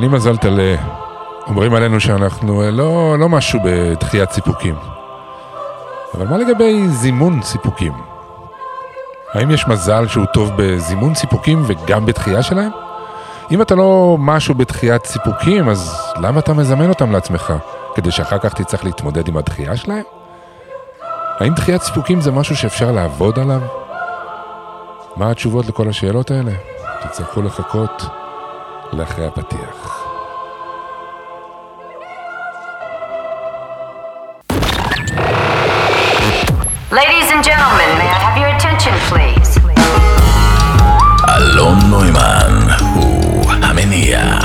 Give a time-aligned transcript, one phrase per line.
[0.00, 0.76] אני מזל טלה.
[1.46, 4.74] אומרים עלינו שאנחנו אה, לא, לא משהו בדחיית סיפוקים.
[6.14, 7.92] אבל מה לגבי זימון סיפוקים?
[9.32, 12.70] האם יש מזל שהוא טוב בזימון סיפוקים וגם בדחייה שלהם?
[13.50, 17.52] אם אתה לא משהו בדחיית סיפוקים, אז למה אתה מזמן אותם לעצמך?
[17.94, 20.04] כדי שאחר כך תצטרך להתמודד עם הדחייה שלהם?
[21.38, 23.60] האם דחיית סיפוקים זה משהו שאפשר לעבוד עליו?
[25.16, 26.52] מה התשובות לכל השאלות האלה?
[27.02, 28.02] תצטרכו לחכות
[28.92, 29.69] לאחרי הפתיח.
[37.40, 39.60] And gentlemen, may I have your attention, please?
[41.36, 44.38] אלון נוימן הוא המניע.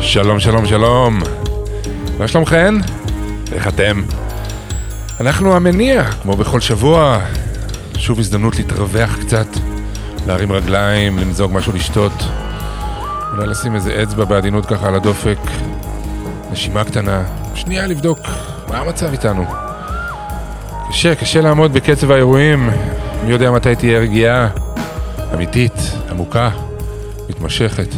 [0.00, 1.20] שלום, שלום, שלום.
[2.18, 2.74] מה שלומכן?
[3.52, 4.02] איך אתם?
[5.20, 7.20] אנחנו המניע, כמו בכל שבוע.
[7.96, 9.46] שוב הזדמנות להתרווח קצת,
[10.26, 12.12] להרים רגליים, למזוג משהו לשתות.
[13.38, 15.38] אולי לשים איזה אצבע בעדינות ככה על הדופק.
[16.52, 17.22] נשימה קטנה.
[17.54, 18.18] שנייה לבדוק
[18.68, 19.44] מה המצב איתנו.
[20.88, 22.70] קשה, קשה לעמוד בקצב האירועים.
[23.24, 24.48] מי יודע מתי תהיה רגיעה
[25.34, 25.72] אמיתית,
[26.10, 26.50] עמוקה,
[27.28, 27.88] מתמשכת.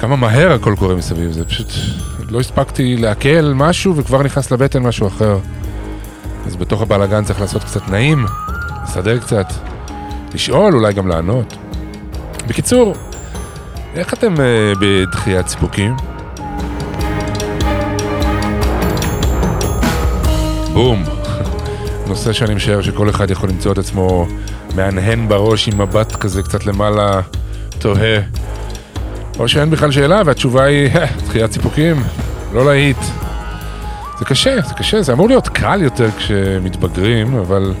[0.00, 1.68] כמה מהר הכל קורה מסביב, זה פשוט...
[2.30, 5.38] לא הספקתי לעכל משהו וכבר נכנס לבטן משהו אחר.
[6.46, 8.26] אז בתוך הבלאגן צריך לעשות קצת נעים,
[8.84, 9.46] לסדר קצת,
[10.34, 11.56] לשאול, אולי גם לענות.
[12.46, 12.94] בקיצור,
[13.94, 14.38] איך אתם uh,
[14.80, 15.96] בדחיית סיפוקים?
[20.72, 21.04] בום.
[22.08, 24.26] נושא שאני משער שכל אחד יכול למצוא את עצמו
[24.74, 27.20] מהנהן בראש עם מבט כזה קצת למעלה,
[27.78, 28.20] תוהה.
[29.38, 30.90] או שאין בכלל שאלה והתשובה היא,
[31.26, 32.02] דחיית סיפוקים,
[32.52, 32.98] לא להיט.
[34.18, 37.74] זה קשה, זה קשה, זה אמור להיות קל יותר כשמתבגרים, אבל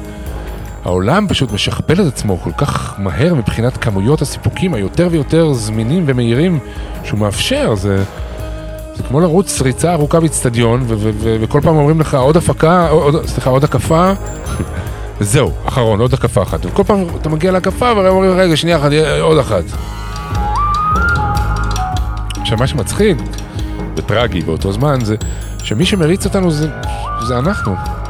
[0.84, 6.58] העולם פשוט משכפל את עצמו כל כך מהר מבחינת כמויות הסיפוקים היותר ויותר זמינים ומהירים
[7.04, 8.04] שהוא מאפשר, זה,
[8.94, 10.84] זה כמו לרוץ ריצה ארוכה באצטדיון,
[11.40, 14.12] וכל פעם אומרים לך עוד הפקה, עוד, סליחה, עוד הקפה,
[15.20, 16.66] וזהו, אחרון, עוד הקפה אחת.
[16.66, 18.90] וכל פעם אתה מגיע להקפה, והם אומרים, רגע, שנייה אחת,
[19.20, 19.64] עוד אחת.
[22.40, 23.16] עכשיו, מה שמצחיק
[23.96, 25.16] וטרגי באותו זמן זה
[25.62, 26.68] שמי שמריץ אותנו זה,
[27.26, 28.01] זה אנחנו.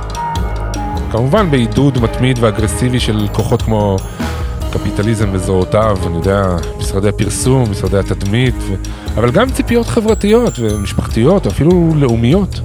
[1.12, 3.96] כמובן בעידוד מתמיד ואגרסיבי של כוחות כמו
[4.72, 8.74] קפיטליזם וזרועותיו, אני יודע, משרדי הפרסום, משרדי התדמית, ו...
[9.14, 12.60] אבל גם ציפיות חברתיות ומשפחתיות, אפילו לאומיות.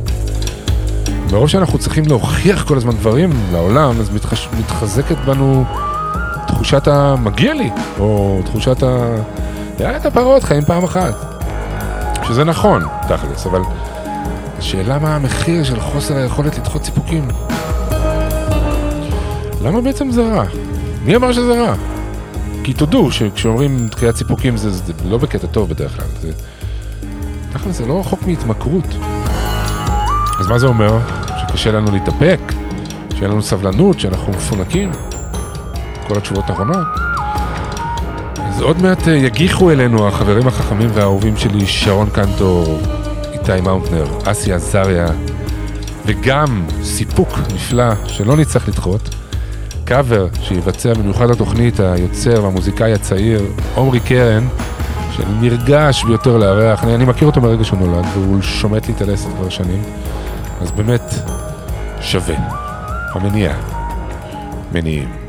[1.32, 4.50] מרוב שאנחנו צריכים להוכיח כל הזמן דברים לעולם, אז מתחש...
[4.60, 5.66] מתחזקת בנו
[6.48, 7.70] תחושת המגיע לי,
[8.00, 9.16] או תחושת ה...
[9.80, 11.16] יאללה, הפרות חיים פעם אחת.
[12.24, 13.62] שזה נכון, תכלס, אבל
[14.58, 17.28] השאלה מה המחיר של חוסר היכולת לדחות סיפוקים.
[19.68, 20.44] למה בעצם זה רע?
[21.06, 21.76] מי אמר שזה רע?
[22.64, 26.32] כי תודו שכשאומרים דחיית סיפוקים זה, זה לא בקטע טוב בדרך כלל, זה...
[27.54, 28.86] תכלס זה לא רחוק מהתמכרות.
[30.40, 31.00] אז מה זה אומר?
[31.38, 32.40] שקשה לנו להתאפק?
[33.16, 34.00] שאין לנו סבלנות?
[34.00, 34.92] שאנחנו מפונקים?
[36.08, 36.88] כל התשובות נכונות?
[38.38, 42.80] אז עוד מעט אה, יגיחו אלינו החברים החכמים והאהובים שלי, שרון קנטור,
[43.34, 45.08] איתי מאונטנר, אסי עזריה,
[46.06, 49.17] וגם סיפוק נפלא שלא נצטרך לדחות,
[49.88, 53.42] קאבר שיבצע במיוחד התוכנית היוצר והמוזיקאי הצעיר,
[53.76, 54.48] עומרי קרן,
[55.12, 59.02] שאני נרגש ביותר לארח, אני, אני מכיר אותו מרגע שהוא נולד, והוא שומט לי את
[59.02, 59.84] הלסת כבר שנים,
[60.62, 61.14] אז באמת
[62.02, 62.36] שווה.
[63.14, 63.54] המניע.
[64.72, 65.27] מניעים.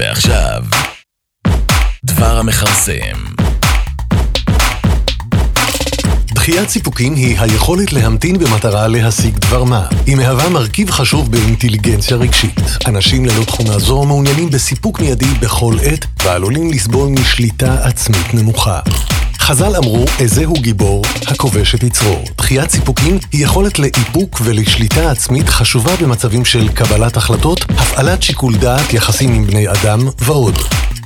[0.00, 0.62] ועכשיו,
[2.04, 3.16] דבר המכרסם.
[6.34, 9.86] דחיית סיפוקים היא היכולת להמתין במטרה להשיג דבר מה.
[10.06, 12.60] היא מהווה מרכיב חשוב באינטליגנציה רגשית.
[12.86, 18.80] אנשים ללא תכונה זו מעוניינים בסיפוק מיידי בכל עת, ועלולים לסבול משליטה עצמית נמוכה.
[19.50, 22.24] חז"ל אמרו, איזהו גיבור, הכובש את יצרו.
[22.38, 28.92] דחיית סיפוקים היא יכולת לאיפוק ולשליטה עצמית חשובה במצבים של קבלת החלטות, הפעלת שיקול דעת,
[28.92, 30.58] יחסים עם בני אדם ועוד.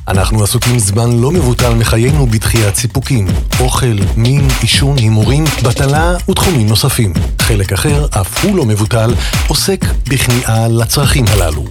[0.08, 3.26] אנחנו עסוקים זמן לא מבוטל מחיינו בדחיית סיפוקים.
[3.60, 7.12] אוכל, מין, עישון, הימורים, בטלה ותחומים נוספים.
[7.40, 9.14] חלק אחר, אף הוא לא מבוטל,
[9.48, 11.64] עוסק בכניעה לצרכים הללו.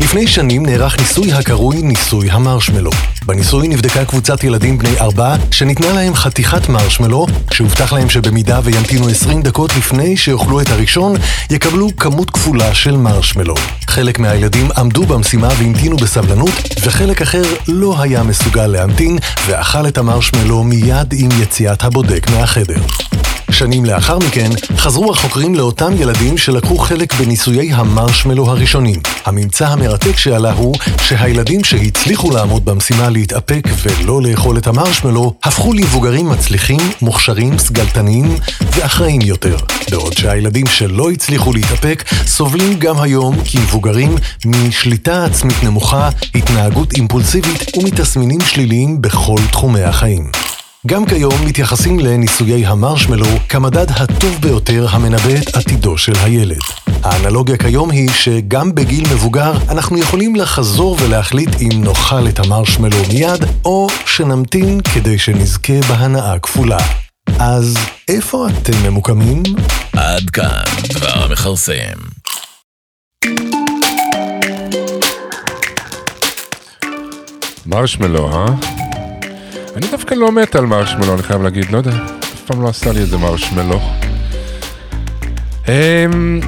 [0.00, 2.90] לפני שנים נערך ניסוי הקרוי ניסוי המרשמלו.
[3.26, 9.42] בניסוי נבדקה קבוצת ילדים בני ארבע שניתנה להם חתיכת מרשמלו, כשהובטח להם שבמידה וימתינו 20
[9.42, 11.16] דקות לפני שיאכלו את הראשון,
[11.50, 13.54] יקבלו כמות כפולה של מרשמלו.
[13.88, 16.52] חלק מהילדים עמדו במשימה והמתינו בסבלנות,
[16.82, 22.80] וחלק אחר לא היה מסוגל להמתין, ואכל את המרשמלו מיד עם יציאת הבודק מהחדר.
[23.52, 29.00] שנים לאחר מכן, חזרו החוקרים לאותם ילדים שלקחו חלק בניסויי המרשמלו הראשונים.
[29.24, 36.28] הממצא המרתק שעלה הוא שהילדים שהצליחו לעמוד במשימה להתאפק ולא לאכול את המרשמלו, הפכו למבוגרים
[36.28, 39.56] מצליחים, מוכשרים, סגלתניים ואחראים יותר.
[39.90, 44.16] בעוד שהילדים שלא הצליחו להתאפק, סובלים גם היום כמבוגרים
[44.46, 50.51] משליטה עצמית נמוכה, התנהגות אימפולסיבית ומתסמינים שליליים בכל תחומי החיים.
[50.86, 56.60] גם כיום מתייחסים לניסויי המרשמלו כמדד הטוב ביותר המנבא את עתידו של הילד.
[57.02, 63.44] האנלוגיה כיום היא שגם בגיל מבוגר אנחנו יכולים לחזור ולהחליט אם נאכל את המרשמלו מיד,
[63.64, 66.78] או שנמתין כדי שנזכה בהנאה כפולה.
[67.38, 69.42] אז איפה אתם ממוקמים?
[69.92, 70.62] עד כאן
[70.94, 71.98] דבר המכרסם.
[77.66, 78.81] מרשמלו, אה?
[79.76, 82.92] אני דווקא לא מת על מרשמלו, אני חייב להגיד, לא יודע, אף פעם לא עשה
[82.92, 83.80] לי איזה מרשמלו.
[85.68, 86.40] אמ,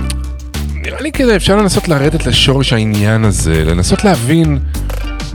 [0.75, 4.59] נראה לי כזה אפשר לנסות לרדת לשורש העניין הזה, לנסות להבין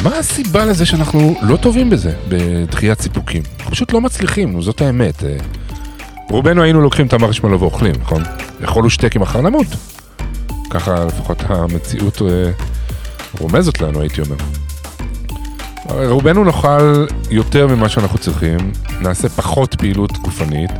[0.03, 3.43] מה הסיבה לזה שאנחנו לא טובים בזה, בדחיית סיפוקים.
[3.57, 5.23] אנחנו פשוט לא מצליחים, זאת האמת.
[5.23, 5.37] אה,
[6.29, 8.23] רובנו היינו לוקחים את המרשמלו ואוכלים, נכון?
[8.59, 9.67] לאכול שטק עם אחר למות.
[10.69, 12.51] ככה לפחות המציאות אה,
[13.39, 14.35] רומזת לנו, הייתי אומר.
[15.89, 18.57] רובנו נאכל יותר ממה שאנחנו צריכים,
[19.01, 20.71] נעשה פחות פעילות גופנית.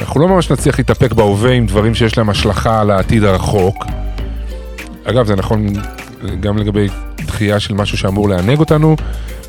[0.00, 3.84] אנחנו לא ממש נצליח להתאפק בהווה עם דברים שיש להם השלכה על העתיד הרחוק.
[5.04, 5.66] אגב, זה נכון
[6.40, 6.88] גם לגבי
[7.26, 8.96] דחייה של משהו שאמור לענג אותנו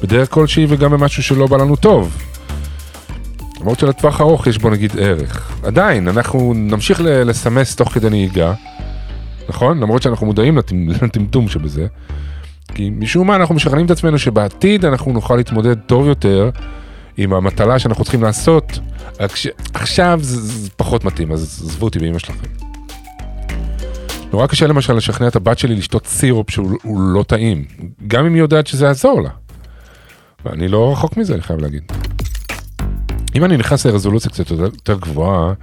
[0.04, 2.18] בדרך כלשהי וגם במשהו שלא בא לנו טוב.
[3.60, 5.52] למרות שלטווח ארוך יש בו נגיד ערך.
[5.64, 8.54] עדיין, אנחנו נמשיך לסמס תוך כדי נהיגה,
[9.50, 9.80] נכון?
[9.80, 10.58] למרות שאנחנו מודעים
[11.02, 11.88] לטמטום שבזה.
[12.74, 16.50] כי משום מה אנחנו משכנעים את עצמנו שבעתיד אנחנו נוכל להתמודד טוב יותר
[17.18, 18.80] עם המטלה שאנחנו צריכים לעשות,
[19.20, 22.48] רק שעכשיו זה, זה פחות מתאים, אז עזבו אותי באמא שלכם.
[24.34, 27.66] נורא קשה למשל לשכנע את הבת שלי לשתות סירופ שהוא לא טעים,
[28.08, 29.30] גם אם היא יודעת שזה יעזור לה.
[30.46, 31.84] ואני לא רחוק מזה, אני חייב להגיד.
[33.36, 35.54] אם אני נכנס לרזולוציה קצת יותר, יותר גבוהה,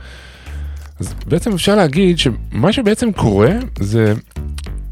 [1.01, 4.15] אז בעצם אפשר להגיד שמה שבעצם קורה זה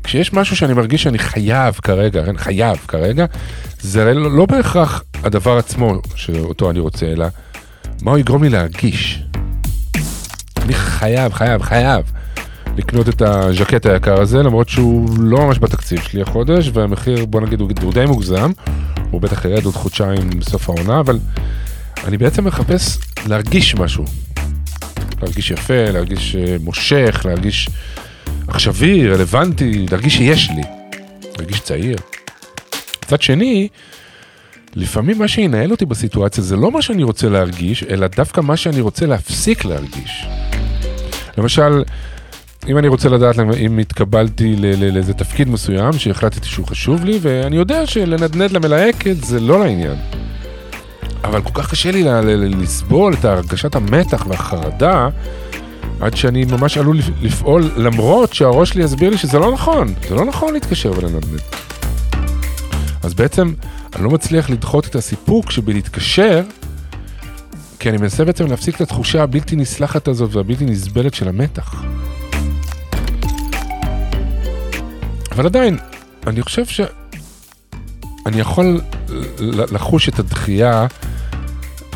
[0.04, 3.26] כשיש משהו שאני מרגיש שאני חייב כרגע, כן, חייב כרגע,
[3.80, 7.26] זה לא, לא בהכרח הדבר עצמו שאותו אני רוצה, אלא
[8.02, 9.22] מה הוא יגרום לי להרגיש.
[10.62, 12.12] אני חייב, חייב, חייב
[12.76, 17.60] לקנות את הז'קט היקר הזה, למרות שהוא לא ממש בתקציב שלי החודש, והמחיר, בוא נגיד,
[17.60, 18.50] הוא, די מוגזם,
[19.10, 21.18] הוא בטח ירד עוד חודשיים בסוף העונה, אבל
[22.04, 24.04] אני בעצם מחפש להרגיש משהו.
[25.22, 27.68] להרגיש יפה, להרגיש אה, מושך, להרגיש
[28.54, 30.62] עכשווי, רלוונטי, להרגיש שיש לי,
[31.38, 31.96] להרגיש צעיר.
[33.04, 33.68] מצד שני,
[34.74, 38.80] לפעמים מה שינהל אותי בסיטואציה זה לא מה שאני רוצה להרגיש, אלא דווקא מה שאני
[38.80, 40.26] רוצה להפסיק להרגיש.
[41.38, 41.82] למשל,
[42.68, 47.86] אם אני רוצה לדעת אם התקבלתי לאיזה תפקיד מסוים שהחלטתי שהוא חשוב לי, ואני יודע
[47.86, 49.96] שלנדנד למלהקת זה לא לעניין.
[51.24, 52.04] אבל כל כך קשה לי
[52.36, 55.08] לסבול את הרגשת המתח והחרדה
[56.00, 60.24] עד שאני ממש עלול לפעול למרות שהראש שלי יסביר לי שזה לא נכון, זה לא
[60.24, 61.40] נכון להתקשר ולנדנד.
[63.02, 63.52] אז בעצם
[63.96, 66.42] אני לא מצליח לדחות את הסיפוק שבלהתקשר,
[67.78, 71.84] כי אני מנסה בעצם להפסיק את התחושה הבלתי נסלחת הזאת והבלתי נסבלת של המתח.
[75.32, 75.78] אבל עדיין,
[76.26, 76.86] אני חושב שאני
[78.40, 78.80] יכול
[79.38, 80.86] לחוש את הדחייה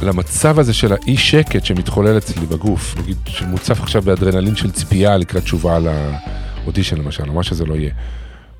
[0.02, 5.42] למצב הזה של האי שקט שמתחולל אצלי בגוף, נגיד שמוצף עכשיו באדרנלין של ציפייה לקראת
[5.42, 7.90] תשובה על האודישן למשל, או מה שזה לא יהיה.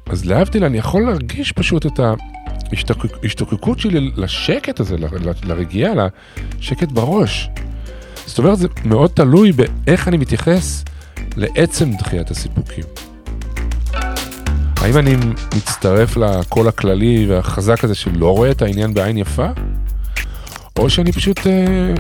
[0.07, 2.01] אז להבדיל, אני יכול להרגיש פשוט את
[3.23, 4.97] ההשתוקקות שלי לשקט הזה,
[5.45, 5.93] לרגיעה,
[6.59, 7.51] לשקט בראש.
[8.27, 10.85] זאת אומרת, זה מאוד תלוי באיך אני מתייחס
[11.37, 12.85] לעצם דחיית הסיפוקים.
[14.77, 15.17] האם אני
[15.57, 19.47] מצטרף לקול הכללי והחזק הזה שלא רואה את העניין בעין יפה?
[20.79, 21.95] או שאני פשוט אה,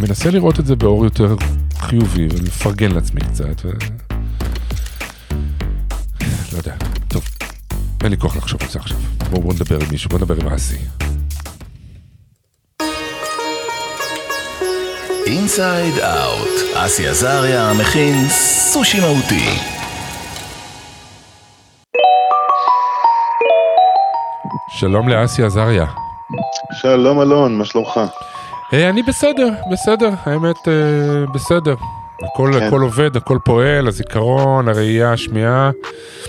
[0.00, 1.34] מנסה לראות את זה באור יותר
[1.78, 3.64] חיובי ולפרגן לעצמי קצת.
[3.64, 3.70] ו...
[6.52, 6.74] לא יודע,
[7.08, 7.22] טוב,
[8.02, 8.96] אין לי כוח לחשוב על זה עכשיו.
[9.30, 10.76] בואו בוא נדבר עם מישהו, בואו נדבר עם אסי.
[15.26, 18.28] Inside Out, אסי עזריה מכין
[18.72, 19.48] סושי מהותי.
[24.68, 25.86] שלום לאסי עזריה.
[26.82, 28.00] שלום אלון, מה שלומך?
[28.72, 30.72] אה, אני בסדר, בסדר, האמת אה,
[31.34, 31.74] בסדר.
[32.22, 32.66] הכל, כן.
[32.66, 35.70] הכל עובד, הכל פועל, הזיכרון, הראייה, השמיעה,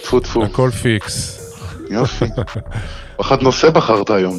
[0.03, 1.39] טפו טפו, הכל פיקס.
[1.89, 2.25] יופי.
[3.17, 4.38] אחד נושא בחרת היום.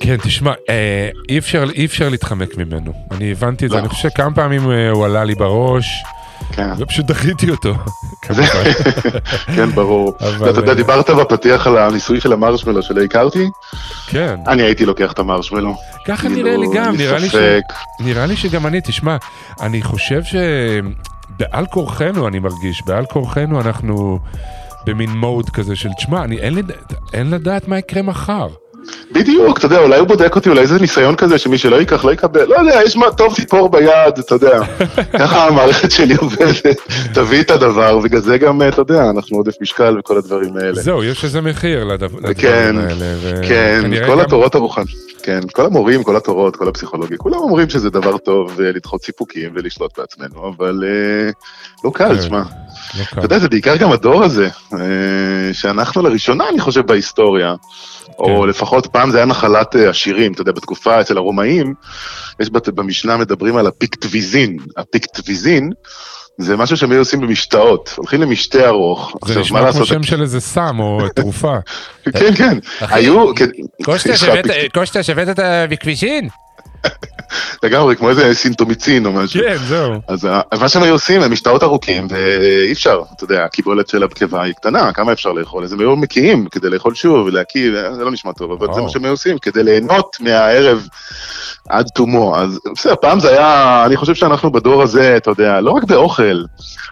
[0.00, 2.92] כן, תשמע, אה, אי, אפשר, אי אפשר להתחמק ממנו.
[3.10, 3.80] אני הבנתי את זה, לא.
[3.80, 5.86] אני חושב שכמה פעמים הוא עלה לי בראש,
[6.52, 7.74] כן, ופשוט דחיתי אותו.
[9.56, 10.14] כן, ברור.
[10.20, 13.48] אבל, אתה יודע, אה, דיברת בפתיח על הניסוי של המרשמלו שלא הכרתי?
[14.06, 15.76] כן, אני הייתי לוקח את המרשמלו.
[16.06, 17.34] ככה כאילו, נראה לי גם, נראה לי, ש...
[18.00, 19.16] נראה לי שגם אני, תשמע,
[19.60, 24.18] אני חושב שבעל כורחנו, אני מרגיש, בעל כורחנו אנחנו
[24.86, 26.62] במין מוד כזה של, תשמע, אני, אין, לי,
[27.12, 28.48] אין לדעת מה יקרה מחר.
[29.12, 32.12] בדיוק, אתה יודע, אולי הוא בודק אותי, אולי זה ניסיון כזה שמי שלא ייקח, לא
[32.12, 32.44] יקבל.
[32.44, 34.60] לא יודע, יש מה טוב ציפור ביד, אתה יודע.
[35.20, 36.80] ככה המערכת שלי עובדת.
[37.14, 40.82] תביא את הדבר, בגלל זה גם, אתה יודע, אנחנו עודף משקל וכל הדברים האלה.
[40.82, 43.48] זהו, יש איזה מחיר לדבר, לדברים כן, האלה.
[43.48, 44.82] כן, כל התורות הרוחן,
[45.22, 49.50] כן, כל המורים, כל התורות, כל הפסיכולוגיה, כולם אומרים שזה דבר טוב אה, לדחות סיפוקים
[49.54, 51.30] ולשלוט בעצמנו, אבל אה,
[51.84, 52.22] לא קל, כן.
[52.22, 52.42] שמע.
[52.98, 53.24] לא אתה.
[53.24, 54.78] יודע, זה בעיקר גם הדור הזה, אה,
[55.52, 57.54] שאנחנו לראשונה, אני חושב, בהיסטוריה,
[58.18, 58.48] או כן.
[58.48, 61.74] לפחות פעם זה היה נחלת אה, עשירים, אתה יודע, בתקופה אצל הרומאים,
[62.40, 64.56] יש במשנה מדברים על הפיקטביזין.
[64.76, 65.72] הפיקטביזין
[66.38, 69.16] זה משהו שהם היו עושים במשתאות, הולכים למשתה ארוך.
[69.24, 69.86] זה נשמע כמו?
[69.86, 71.56] שם של איזה סם או תרופה.
[72.04, 73.34] כן, כן, היו...
[73.34, 73.46] כן,
[73.84, 75.38] קושטה, שבאת את
[75.72, 76.28] הכבישין?
[77.62, 79.40] לגמרי, כמו איזה סינטומיצין או משהו.
[79.40, 79.92] כן, זהו.
[80.08, 84.02] אז ה- מה שהם היו עושים, הם משתאות ארוכים, ואי אפשר, אתה יודע, הקיבולת של
[84.02, 85.64] הקיבה היא קטנה, כמה אפשר לאכול?
[85.64, 88.80] אז הם היו מקיאים כדי לאכול שוב ולהקיא, זה לא נשמע טוב, אבל זה.
[88.80, 90.86] מה שהם היו עושים, כדי ליהנות מהערב
[91.68, 92.36] עד תומו.
[92.36, 96.42] אז בסדר, פעם זה היה, אני חושב שאנחנו בדור הזה, אתה יודע, לא רק באוכל,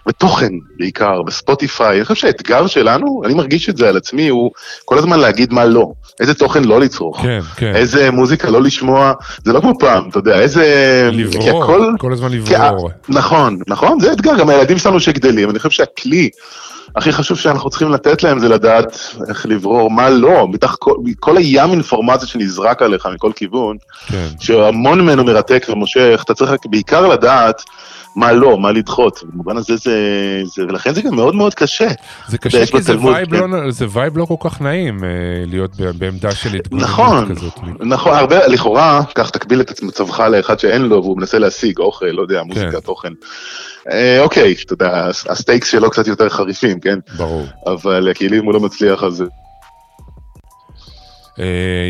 [0.07, 4.51] בתוכן בעיקר, בספוטיפיי, אני חושב שהאתגר שלנו, אני מרגיש את זה על עצמי, הוא
[4.85, 7.21] כל הזמן להגיד מה לא, איזה תוכן לא לצרוך.
[7.21, 7.75] כן, כן.
[7.75, 9.13] איזה מוזיקה לא לשמוע,
[9.45, 10.65] זה לא כמו פעם, אתה יודע, איזה...
[11.11, 12.89] כי לברור, הכל- כל הזמן כי לברור.
[13.09, 16.29] נכון, נכון, זה אתגר, גם הילדים שלנו שגדלים, אני חושב שהכלי
[16.95, 21.37] הכי חשוב שאנחנו צריכים לתת להם זה לדעת איך לברור מה לא, מתח כל, כל
[21.37, 24.27] הים אינפורמציה שנזרק עליך מכל כיוון, כן.
[24.39, 27.61] שהמון ממנו מרתק ומושך, אתה צריך בעיקר לדעת
[28.15, 29.91] מה לא, מה לדחות, במובן הזה זה,
[30.55, 31.87] זה, ולכן זה גם מאוד מאוד קשה.
[32.27, 33.49] זה קשה כי זה vibe כן.
[33.49, 35.09] לא- זה vibe לא כל כך נעים אה,
[35.47, 37.53] להיות ב- בעמדה של התגוננות נכון, כזאת.
[37.79, 42.21] נכון, הרבה, לכאורה, כך תקביל את מצבך לאחד שאין לו והוא מנסה להשיג אוכל, לא
[42.21, 42.79] יודע, מוזיקה, כן.
[42.79, 43.09] תוכן.
[43.91, 46.99] אה, אוקיי, אתה יודע, הס- ה stakes שלו קצת יותר חריפים, כן?
[47.17, 47.45] ברור.
[47.67, 49.23] אבל אה, כאילו אם הוא לא מצליח אז...
[51.39, 51.45] אה,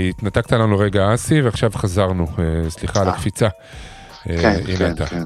[0.10, 3.08] התנתקת לנו רגע אסי ועכשיו חזרנו, אה, סליחה על.
[3.08, 3.48] הקפיצה.
[4.30, 5.06] אה, כן, כן, אתה.
[5.06, 5.24] כן.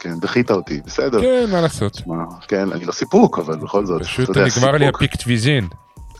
[0.00, 1.20] כן, דחית אותי, בסדר.
[1.20, 2.06] כן, מה לעשות.
[2.06, 5.68] מה, כן, אני לא סיפוק, אבל בכל זאת, פשוט אתה יודע, נגמר לי סיפוק, הפיקטוויזין.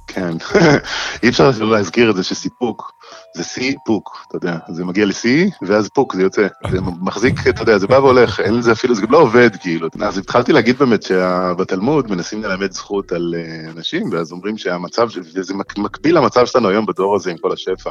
[0.06, 0.36] כן.
[1.22, 2.92] אי אפשר להזכיר את זה שסיפוק
[3.36, 6.46] זה סיפוק, אתה יודע, זה מגיע לשיא, ואז פוק, זה יוצא.
[6.70, 9.88] זה מחזיק, אתה יודע, זה בא והולך, אין לזה אפילו, זה גם לא עובד, כאילו.
[10.02, 15.54] אז התחלתי להגיד באמת שבתלמוד מנסים ללמד זכות על אה, אנשים, ואז אומרים שהמצב, וזה
[15.54, 17.90] מק- מקביל למצב שלנו היום בדור הזה עם כל השפע,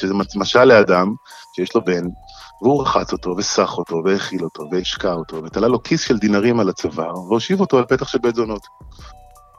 [0.00, 1.14] שזה משל לאדם
[1.56, 2.02] שיש לו בן,
[2.62, 6.68] והוא רחץ אותו, וסח אותו, והאכיל אותו, והשקע אותו, ותלה לו כיס של דינרים על
[6.68, 8.62] הצוואר, והושיב אותו על פתח של בית זונות.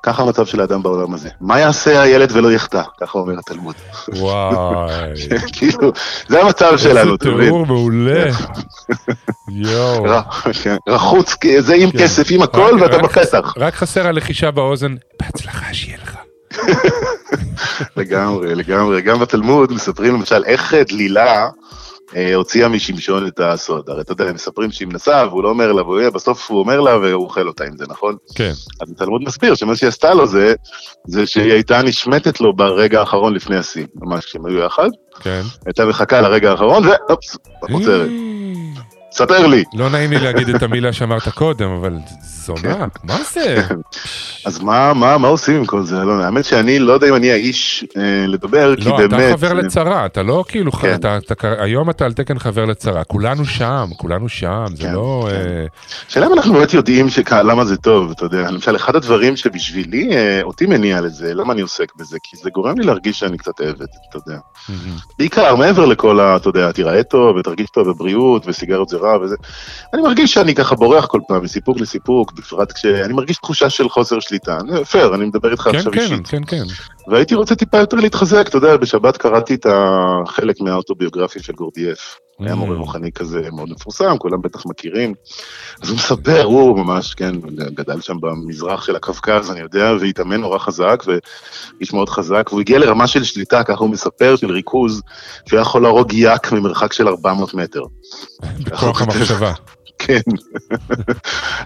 [0.04, 1.30] ככה המצב של האדם בעולם הזה.
[1.42, 2.82] מה יעשה הילד ולא יחטא?
[3.02, 3.76] ככה אומר התלמוד.
[4.08, 5.14] וואי.
[5.58, 5.92] כאילו,
[6.28, 7.46] זה המצב שלנו, איזה אתה מבין?
[7.46, 8.26] תיאור מעולה.
[9.50, 10.22] יואו.
[10.64, 11.98] כן, רחוץ, זה עם כן.
[11.98, 13.54] כסף, עם הכל, ואתה בפתח.
[13.58, 16.18] רק חסר הלחישה באוזן, בהצלחה שיהיה לך.
[17.98, 19.02] לגמרי, לגמרי.
[19.02, 21.50] גם בתלמוד מספרים למשל איך דלילה אה,
[22.36, 23.90] הוציאה משמשון את הסוד.
[23.90, 26.82] הרי אתה יודע, הם מספרים שהיא מנסה, והוא לא אומר לה, והוא- בסוף הוא אומר
[26.82, 28.16] לה, והוא אוכל אותה עם זה, נכון?
[28.36, 28.52] כן.
[28.82, 30.54] אז התלמוד מסביר שמה שהיא עשתה לו זה,
[31.08, 33.86] זה שהיא הייתה נשמטת לו ברגע האחרון לפני השיא.
[33.96, 34.90] ממש כשהם היו יחד,
[35.20, 35.42] כן.
[35.66, 38.10] הייתה מחכה לרגע האחרון, ואופס, עוצרת.
[39.16, 39.64] ספר לי.
[39.74, 43.62] לא נעים לי להגיד את המילה שאמרת קודם, אבל זונה, מה זה?
[44.46, 45.96] אז מה, מה, מה עושים עם כל זה?
[45.96, 49.14] לא, האמת שאני לא יודע אם אני האיש אה, לדבר, כי לא, באמת...
[49.14, 50.94] אתה חבר לצרה, אתה לא כאילו, כן.
[50.96, 55.28] אתה- אתה- היום אתה על תקן חבר לצרה, כולנו שם, כולנו שם, זה כן, לא...
[55.30, 55.36] כן.
[55.36, 55.66] אה,
[56.10, 60.10] השאלה אם אנחנו באמת יודעים שכ- למה זה טוב, אתה יודע, למשל, אחד הדברים שבשבילי,
[60.16, 62.18] אה, אותי מניע לזה, למה אני עוסק בזה?
[62.24, 64.38] כי זה גורם לי להרגיש שאני קצת עבד, אתה יודע.
[65.20, 66.36] בעיקר, מעבר לכל ה...
[66.36, 69.36] אתה יודע, תיראה טוב, ותרגיש טוב בבריאות, וסיגריות זה רע וזה,
[69.94, 74.20] אני מרגיש שאני ככה בורח כל פעם, מסיפוק לסיפוק, בפרט כשאני מרגיש תחושה של חוסר
[74.20, 74.58] שליטה.
[74.60, 76.28] אני- פייר, אני מדבר איתך כן, עכשיו כן, אישית.
[76.28, 76.64] כן, כן.
[77.08, 82.18] והייתי רוצה טיפה יותר להתחזק, אתה יודע, בשבת קראתי את החלק מהאוטוביוגרפיה של גורדייף.
[82.40, 82.56] היה Mm.
[82.56, 85.14] מורה רוחני כזה מאוד מפורסם, כולם בטח מכירים.
[85.82, 90.58] אז הוא מספר, הוא ממש, כן, גדל שם במזרח של הקווקז, אני יודע, והתאמן נורא
[90.58, 95.02] חזק, ואיש מאוד חזק, והוא הגיע לרמה של שליטה, ככה הוא מספר, של ריכוז,
[95.46, 97.82] שהוא יכול להרוג יאק ממרחק של 400 מטר.
[98.60, 99.54] בכוח המחשבה.
[100.00, 100.20] כן.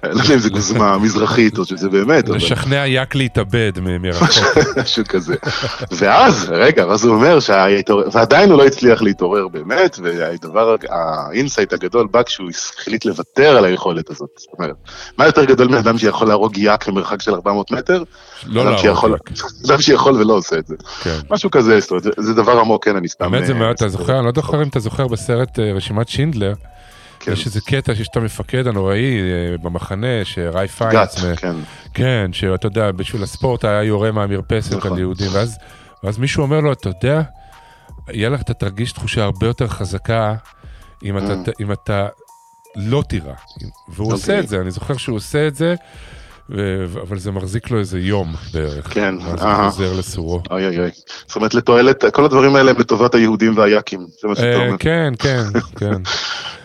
[0.03, 2.29] לא יודע אם זה גוזמה מזרחית, או שזה באמת.
[2.29, 4.29] לשכנע יאק להתאבד מרחוק.
[4.83, 5.35] משהו כזה.
[5.91, 7.37] ואז, רגע, ואז הוא אומר
[8.13, 13.65] ועדיין הוא לא הצליח להתעורר באמת, והדבר, ה insight הגדול בא כשהוא החליט לוותר על
[13.65, 14.29] היכולת הזאת.
[14.37, 14.75] זאת אומרת,
[15.17, 18.03] מה יותר גדול מאדם שיכול להרוג יאק ממרחק של 400 מטר?
[18.45, 19.19] לא להרוג יאק.
[19.65, 20.75] אדם שיכול ולא עושה את זה.
[21.03, 21.17] כן.
[21.29, 23.25] משהו כזה, זאת אומרת, זה- דבר עמוק, כן, אני סתם...
[23.25, 23.87] האמת זה אה, מאוד, אתה.
[23.89, 26.53] זוכר, אני לא זוכר אם אתה זוכר בסרט אה, רשימת שינדלר,
[27.27, 27.33] כן.
[27.33, 31.55] יש איזה קטע שיש את המפקד הנוראי אה, במחנה, שראי גת, פיינץ, מ- כן.
[31.93, 34.91] כן, שאתה יודע, בשביל הספורט היה יורה מהמרפסת נכון.
[34.93, 35.57] על יהודים, ואז,
[36.03, 37.21] ואז מישהו אומר לו, אתה יודע,
[38.09, 40.35] יהיה לך, אתה תרגיש תחושה הרבה יותר חזקה
[41.03, 41.51] אם אתה, Mm.
[41.61, 42.07] אם אתה
[42.75, 43.33] לא תירה.
[43.89, 44.39] והוא עושה אוקיי.
[44.39, 45.75] את זה, אני זוכר שהוא עושה את זה,
[46.49, 48.87] ו- אבל זה מחזיק לו איזה יום בערך.
[48.93, 49.69] כן, ואז הוא אהה.
[49.69, 50.41] חוזר לסורו.
[50.51, 50.89] אוי אוי אוי.
[51.27, 54.77] זאת אומרת, לתועלת, כל הדברים האלה הם לטובת היהודים והיאקים, זה מה שאתה אה, אומר.
[54.79, 55.43] כן, כן,
[55.79, 56.01] כן.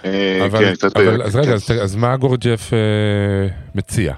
[0.05, 0.87] אה, אבל, כן.
[0.97, 1.53] אבל אה, אז רגע, כן.
[1.53, 2.79] אז, אז מה גורג'ף אה,
[3.75, 4.15] מציע?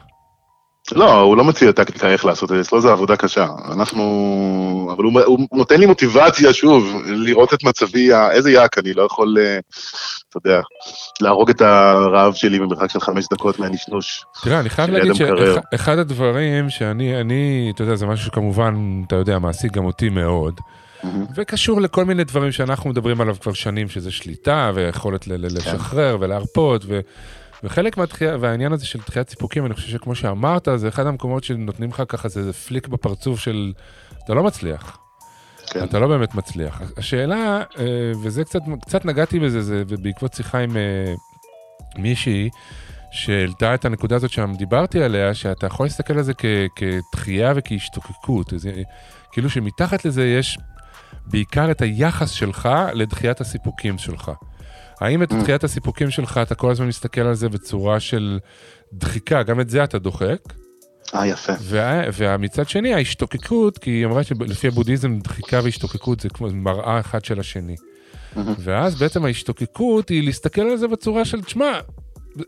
[0.92, 3.46] לא, הוא לא מציע טקטיקה איך לעשות את זה, אצלו זה עבודה קשה.
[3.72, 4.92] אנחנו...
[4.96, 9.36] אבל הוא, הוא נותן לי מוטיבציה, שוב, לראות את מצבי, איזה יעק, אני לא יכול,
[9.40, 9.58] אה,
[10.28, 10.60] אתה יודע,
[11.20, 14.24] להרוג את הרעב שלי במרחק של חמש דקות מהנשנוש.
[14.42, 15.14] תראה, אני חייב להגיד.
[15.14, 20.60] שאחד הדברים שאני, אני, אתה יודע, זה משהו שכמובן, אתה יודע, מעסיק גם אותי מאוד,
[21.36, 25.30] וקשור לכל מיני דברים שאנחנו מדברים עליו כבר שנים, שזה שליטה ויכולת כן.
[25.40, 27.00] לשחרר ולהרפות, ו...
[27.64, 31.90] וחלק מהתחייה, והעניין הזה של דחיית סיפוקים, אני חושב שכמו שאמרת, זה אחד המקומות שנותנים
[31.90, 33.72] לך ככה איזה פליק בפרצוף של,
[34.24, 34.98] אתה לא מצליח.
[35.66, 35.84] כן.
[35.84, 36.82] אתה לא באמת מצליח.
[36.96, 41.14] השאלה, אה, וזה קצת, קצת נגעתי בזה, זה בעקבות שיחה עם אה,
[41.98, 42.50] מישהי,
[43.10, 46.44] שהעלתה את הנקודה הזאת שם דיברתי עליה, שאתה יכול להסתכל על זה כ-
[46.76, 48.52] כדחייה וכהשתוקקות.
[48.56, 48.72] זה,
[49.32, 50.58] כאילו שמתחת לזה יש
[51.26, 54.30] בעיקר את היחס שלך לדחיית הסיפוקים שלך.
[55.00, 55.34] האם את Mm.
[55.42, 58.38] דחיית הסיפוקים שלך, אתה כל הזמן מסתכל על זה בצורה של
[58.92, 60.38] דחיקה, גם את זה אתה דוחק,
[61.14, 61.52] אה, יפה.
[61.60, 67.24] וה, ומצד שני ההשתוקקות, כי היא אמרה שלפי הבודהיזם דחיקה והשתוקקות זה כמו מראה אחד
[67.24, 67.76] של השני.
[68.58, 71.80] ואז בעצם ההשתוקקות היא להסתכל על זה בצורה של, תשמע,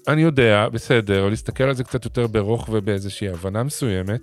[0.09, 4.21] אני יודע, בסדר, או להסתכל על זה קצת יותר ברוך ובאיזושהי הבנה מסוימת.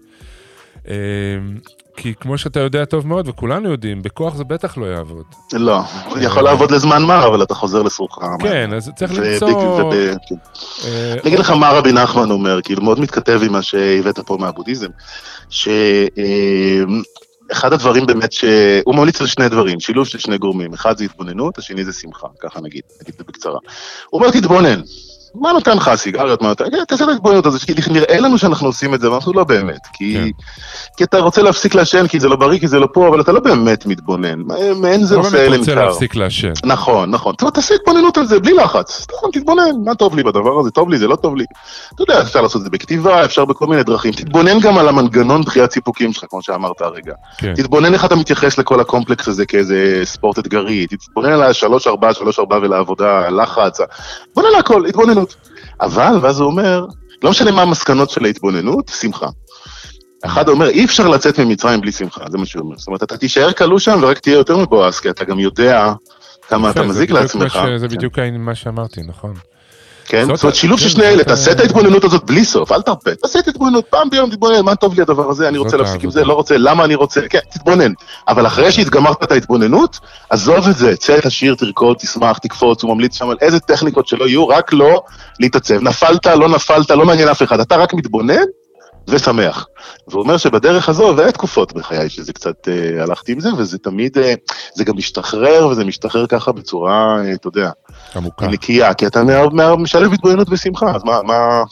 [1.97, 5.23] כי כמו שאתה יודע טוב מאוד, וכולנו יודעים, בכוח זה בטח לא יעבוד.
[5.53, 5.79] לא,
[6.09, 8.17] הוא יכול לעבוד לזמן מה, אבל אתה חוזר לסורך.
[8.39, 9.49] כן, אז צריך למצוא...
[9.49, 9.93] וב-
[10.29, 10.35] כן.
[10.85, 14.37] אה, אני אגיד לך מה רבי נחמן אומר, כאילו מאוד מתכתב עם מה שהבאת פה
[14.39, 14.87] מהבודהיזם,
[17.49, 21.57] שאחד הדברים באמת שהוא ממליץ על שני דברים, שילוב של שני גורמים, אחד זה התבוננות,
[21.57, 23.57] השני זה שמחה, ככה נגיד, נגיד זה בקצרה.
[24.09, 24.81] הוא אומר תתבונן,
[25.35, 28.93] מה נותן לך הסיגריות, מה נותן, תעשה את ההתבוננות הזאת, כי נראה לנו שאנחנו עושים
[28.93, 30.29] את זה, ואנחנו לא באמת, כי, כן.
[30.97, 33.31] כי אתה רוצה להפסיק לעשן, כי זה לא בריא, כי זה לא פה, אבל אתה
[33.31, 34.39] לא באמת מתבונן,
[34.75, 35.85] מעין זה לא עושה באמת אלם רוצה קר.
[35.85, 36.51] להפסיק לעשן.
[36.65, 37.35] נכון, נכון.
[37.53, 38.91] תעשה התבוננות על זה, בלי לחץ.
[39.01, 41.45] סתם, תתבונן, מה טוב לי בדבר הזה, טוב לי, זה לא טוב לי.
[41.95, 44.11] אתה יודע, אפשר לעשות את זה בכתיבה, אפשר בכל מיני דרכים.
[44.13, 47.13] תתבונן גם על המנגנון דחיית סיפוקים שלך, כמו שאמרת הרגע.
[47.37, 47.53] כן.
[47.55, 50.87] תתבונן איך אתה מתייחס לכל הקומפלקס הזה כאיזה ספורט אתגרי.
[50.87, 53.79] תתבונן על השלוש ארבע, שלוש ארבע ולעבודה, הלחץ.
[53.81, 53.83] ה-
[54.29, 54.83] תתבונן על הכל,
[55.23, 55.35] התבוננות.
[55.81, 56.85] אבל, ואז הוא אומר,
[57.23, 59.27] לא משנה מה המסקנות של ההתבוננות, שמחה.
[60.25, 62.77] אחד אומר, אי אפשר לצאת ממצרים בלי שמחה, זה מה שהוא אומר.
[62.77, 65.93] זאת אומרת, אתה תישאר כלוא שם ורק תהיה יותר מבואס, כי אתה גם יודע
[66.47, 67.59] כמה אתה מזיק לעצמך.
[67.77, 67.87] זה.
[67.87, 69.33] בדיוק מה שאמרתי, נכון.
[70.13, 70.35] כן?
[70.35, 73.15] זאת אומרת, שילוב של כן, שני אלה, תעשה את ההתבוננות הזאת בלי סוף, אל תרפה.
[73.15, 76.09] תעשה את ההתבוננות, פעם ביום תתבונן, מה טוב לי הדבר הזה, אני רוצה להפסיק עם.
[76.11, 77.91] זה, לא רוצה, למה אני רוצה, כן, תתבונן.
[78.27, 79.99] אבל אחרי שהתגמרת את ההתבוננות,
[80.29, 84.07] עזוב את זה, צא את השיר, תרקוד, תשמח, תקפוץ, הוא ממליץ שם על איזה טכניקות
[84.07, 85.01] שלא יהיו, רק לא
[85.39, 85.81] להתעצב.
[85.81, 88.43] נפלת, לא נפלת, לא מעניין אף אחד, אתה רק מתבונן,
[89.07, 89.65] ושמח.
[90.07, 94.17] והוא אומר שבדרך הזו, והיה תקופות בחיי שזה קצת אה, הלכתי עם זה, וזה תמיד,
[94.17, 94.33] אה,
[94.75, 97.69] זה גם משתחרר, וזה משתחרר ככה בצורה, אה, אתה יודע,
[98.15, 98.47] עמוקה.
[98.47, 101.63] נקייה, כי אתה מה- מה- משלב התבוננות ושמחה, אז מה, מה,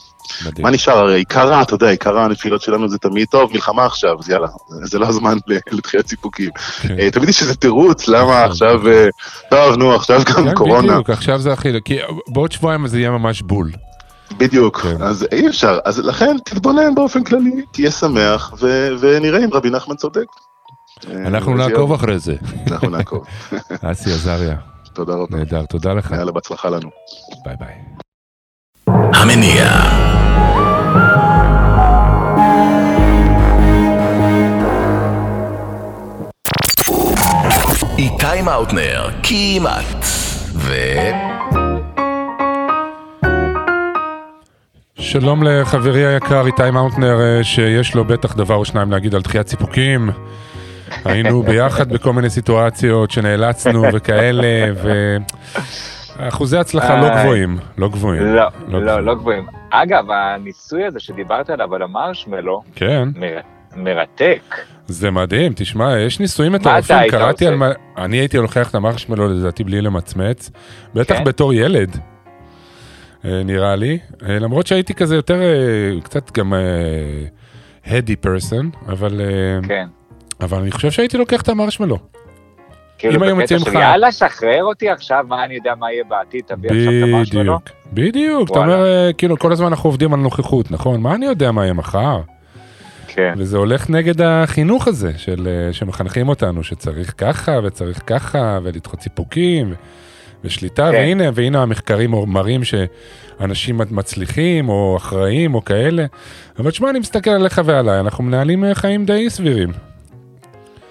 [0.46, 0.64] מדהים.
[0.66, 0.98] מה נשאר?
[0.98, 4.48] הרי עיקרה, אתה יודע, עיקרה הנפילות שלנו זה תמיד טוב, מלחמה עכשיו, אז יאללה,
[4.84, 5.38] זה לא הזמן
[5.72, 6.50] לתחילת סיפוקים.
[6.82, 7.00] כן.
[7.00, 8.52] אה, תמיד יש איזה תירוץ, למה נכון.
[8.52, 9.08] עכשיו, אה,
[9.50, 10.88] טוב, נו, עכשיו גם כן, קורונה.
[10.94, 11.70] בדיוק, עכשיו זה הכי...
[11.86, 13.72] כי בעוד שבועיים זה יהיה ממש בול.
[14.38, 15.02] בדיוק, כן.
[15.02, 19.96] אז אי אפשר, אז לכן תתבונן באופן כללי, תהיה שמח, ו- ונראה אם רבי נחמן
[19.96, 20.26] צודק.
[21.10, 22.36] אה, אנחנו וזה נעקוב אחרי זה.
[22.72, 23.26] אנחנו נעקוב.
[23.92, 24.56] אסי עזריה,
[24.94, 25.38] תודה רבה.
[25.38, 26.12] נהדר, תודה לך.
[26.12, 26.90] יאללה, בהצלחה לנו.
[27.46, 27.76] ביי ביי.
[29.14, 29.66] המניע.
[37.98, 40.06] איתי מאוטנר, כמעט.
[40.56, 40.74] ו...
[45.02, 49.48] שלום לחברי היקר איתי מאונטנר, אה, שיש לו בטח דבר או שניים להגיד על דחיית
[49.48, 50.10] סיפוקים.
[51.06, 54.66] היינו ביחד בכל מיני סיטואציות שנאלצנו וכאלה,
[56.20, 57.24] ואחוזי הצלחה לא איי.
[57.24, 58.24] גבוהים, לא גבוהים.
[58.36, 58.86] לא, גבוהים.
[58.86, 59.46] לא, לא גבוהים.
[59.70, 63.40] אגב, הניסוי הזה שדיברת עליו, על המרשמלו, כן, מר-
[63.76, 64.56] מרתק.
[64.88, 67.56] זה מדהים, תשמע, יש ניסויים מטורפים, קראתי על?
[67.56, 67.70] מה...
[67.98, 70.52] אני הייתי לוקח את המרשמלו לדעתי בלי למצמץ,
[70.96, 71.24] בטח כן?
[71.24, 72.11] בתור ילד, אה,
[73.24, 73.98] נראה לי,
[74.30, 76.54] אה, למרות שהייתי כזה יותר, אה, קצת גם
[77.86, 79.22] הדי פרסון, אבל...
[79.22, 79.88] אה, כן.
[80.42, 81.98] אבל אני חושב שהייתי לוקח את המרשמלו.
[82.98, 85.92] כאילו אם היו בקטע מציעים של לך- יאללה, שחרר אותי עכשיו, מה אני יודע מה
[85.92, 87.42] יהיה בעתיד, תביא עכשיו את המרשמלו.
[87.44, 88.60] בדיוק, בדיוק, אתה.
[88.60, 91.02] אומר, אה, כאילו, כל הזמן אנחנו עובדים על נוכחות, נכון?
[91.02, 92.22] מה אני יודע מה יהיה מחר?
[93.08, 93.34] כן.
[93.38, 99.72] וזה הולך נגד החינוך הזה, של, אה, שמחנכים אותנו, שצריך ככה וצריך ככה, ולדחות סיפוקים,
[99.72, 99.76] ו-
[100.44, 100.98] ושליטה, כן.
[100.98, 106.06] והנה, והנה המחקרים מראים שאנשים מצליחים, או אחראים, או כאלה.
[106.60, 109.70] אבל תשמע, אני מסתכל עליך ועליי, אנחנו מנהלים אה, חיים די סבירים.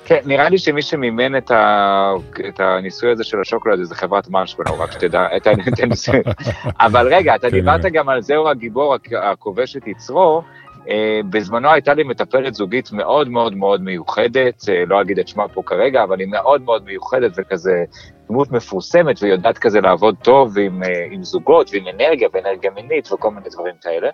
[0.04, 2.12] כן, נראה לי שמי שמימן את, ה...
[2.48, 5.46] את הניסוי הזה של השוקולד זה חברת מרשמלו, רק שתדע את
[5.82, 6.20] הניסוי.
[6.80, 7.84] אבל רגע, אתה כן, דיברת.
[7.92, 10.42] גם על זהו הגיבור הכ- הכובש את יצרו.
[10.88, 15.48] אה, בזמנו הייתה לי מטפלת זוגית מאוד מאוד מאוד מיוחדת, אה, לא אגיד את שמה
[15.48, 17.84] פה כרגע, אבל היא מאוד מאוד מיוחדת וכזה
[18.28, 23.30] דמות מפורסמת ויודעת כזה לעבוד טוב עם, אה, עם זוגות ועם אנרגיה ואנרגיה מינית וכל
[23.30, 24.08] מיני דברים כאלה.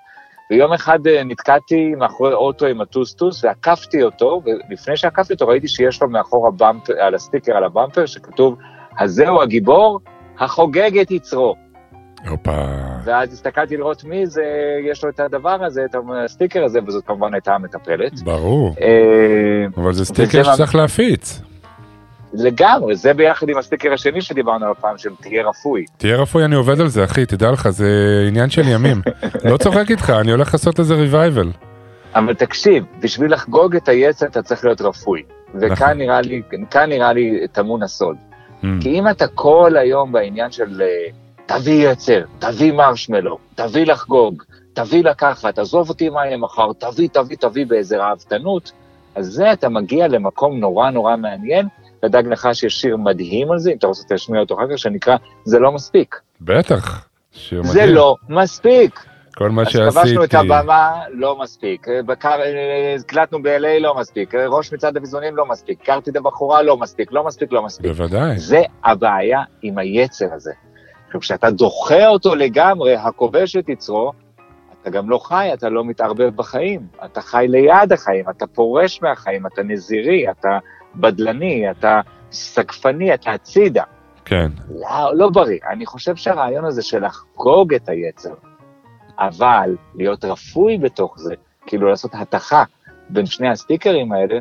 [0.50, 6.08] ויום אחד נתקעתי מאחורי אוטו עם הטוסטוס ועקפתי אותו, ולפני שעקפתי אותו ראיתי שיש לו
[6.08, 8.58] מאחור הבמפ, על הסטיקר על הבמפר שכתוב,
[8.98, 10.00] הזהו הגיבור
[10.38, 11.65] החוגג את יצרו.
[12.28, 12.66] הופה.
[13.04, 14.44] ואז הסתכלתי לראות מי זה,
[14.90, 18.22] יש לו את הדבר הזה, את הסטיקר הזה, וזאת כמובן הייתה המטפלת.
[18.22, 21.40] ברור, אה, אבל זה סטיקר שצריך להפיץ.
[22.32, 25.84] לגמרי, זה ביחד עם הסטיקר השני שדיברנו עליו פעם, של תהיה רפוי.
[25.96, 27.88] תהיה רפואי, אני עובד על זה, אחי, תדע לך, זה
[28.28, 29.02] עניין של ימים.
[29.50, 31.50] לא צוחק איתך, אני הולך לעשות לזה ריווייבל.
[32.14, 35.22] אבל תקשיב, בשביל לחגוג את היצר אתה צריך להיות רפוי.
[35.54, 35.72] נכון.
[35.72, 38.16] וכאן נראה לי, כאן נראה לי טמון הסוד.
[38.62, 38.66] Mm.
[38.80, 40.86] כי אם אתה כל היום בעניין של אה,
[41.46, 47.36] תביא יצר, תביא מרשמלו, תביא לחגוג, תביא לקחת, עזוב אותי מה יהיה מחר, תביא, תביא,
[47.36, 48.72] תביא באיזה ראוותנות,
[49.14, 51.66] אז זה אתה מגיע למקום נורא נורא מעניין,
[52.04, 55.16] ודאג לך שיש שיר מדהים על זה, אם אתה רוצה תשמיע אותו אחר כך, שנקרא
[55.44, 56.16] זה לא מספיק.
[56.40, 57.08] בטח.
[57.32, 57.94] שיר זה מדהים.
[57.94, 59.04] לא מספיק.
[59.36, 60.36] כל מה אז כבשנו את שעשיתי.
[60.54, 61.86] הבמה, לא מספיק.
[62.06, 62.40] בקר-
[63.00, 64.34] הקלטנו ב-LA, לא מספיק.
[64.34, 65.82] ראש מצעד הביזונים, לא מספיק.
[65.82, 67.12] הכרתי את הבחורה, לא מספיק.
[67.12, 67.86] לא מספיק, לא מספיק.
[67.86, 68.38] בוודאי.
[68.38, 70.52] זה הבעיה עם היצר הזה.
[71.06, 74.12] עכשיו, כשאתה דוחה אותו לגמרי, הכובש את יצרו,
[74.82, 76.86] אתה גם לא חי, אתה לא מתערבב בחיים.
[77.04, 80.58] אתה חי ליד החיים, אתה פורש מהחיים, אתה נזירי, אתה
[80.94, 82.00] בדלני, אתה
[82.32, 83.82] סגפני, אתה הצידה.
[84.24, 84.50] כן.
[84.68, 85.58] לא, לא בריא.
[85.70, 88.34] אני חושב שהרעיון הזה של לחגוג את היצר,
[89.18, 91.34] אבל להיות רפוי בתוך זה,
[91.66, 92.64] כאילו לעשות התכה
[93.10, 94.38] בין שני הסטיקרים האלה,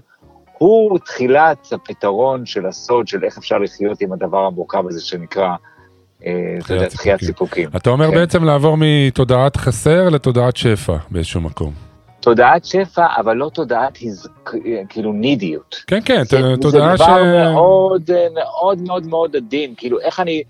[0.57, 5.55] הוא תחילת הפתרון של הסוד של איך אפשר לחיות עם הדבר המורכב הזה שנקרא,
[6.19, 6.27] אתה
[6.73, 7.69] יודע, דחיית סיפוקים.
[7.75, 8.15] אתה אומר כן.
[8.15, 11.73] בעצם לעבור מתודעת חסר לתודעת שפע באיזשהו מקום.
[12.19, 14.27] תודעת שפע, אבל לא תודעת הז...
[14.89, 15.75] כאילו נידיות.
[15.87, 17.01] כן, כן, זה, זה תודעה ש...
[17.01, 17.23] דבר
[17.53, 20.43] מאוד אה, מאוד מאוד מאוד עדין, כאילו איך אני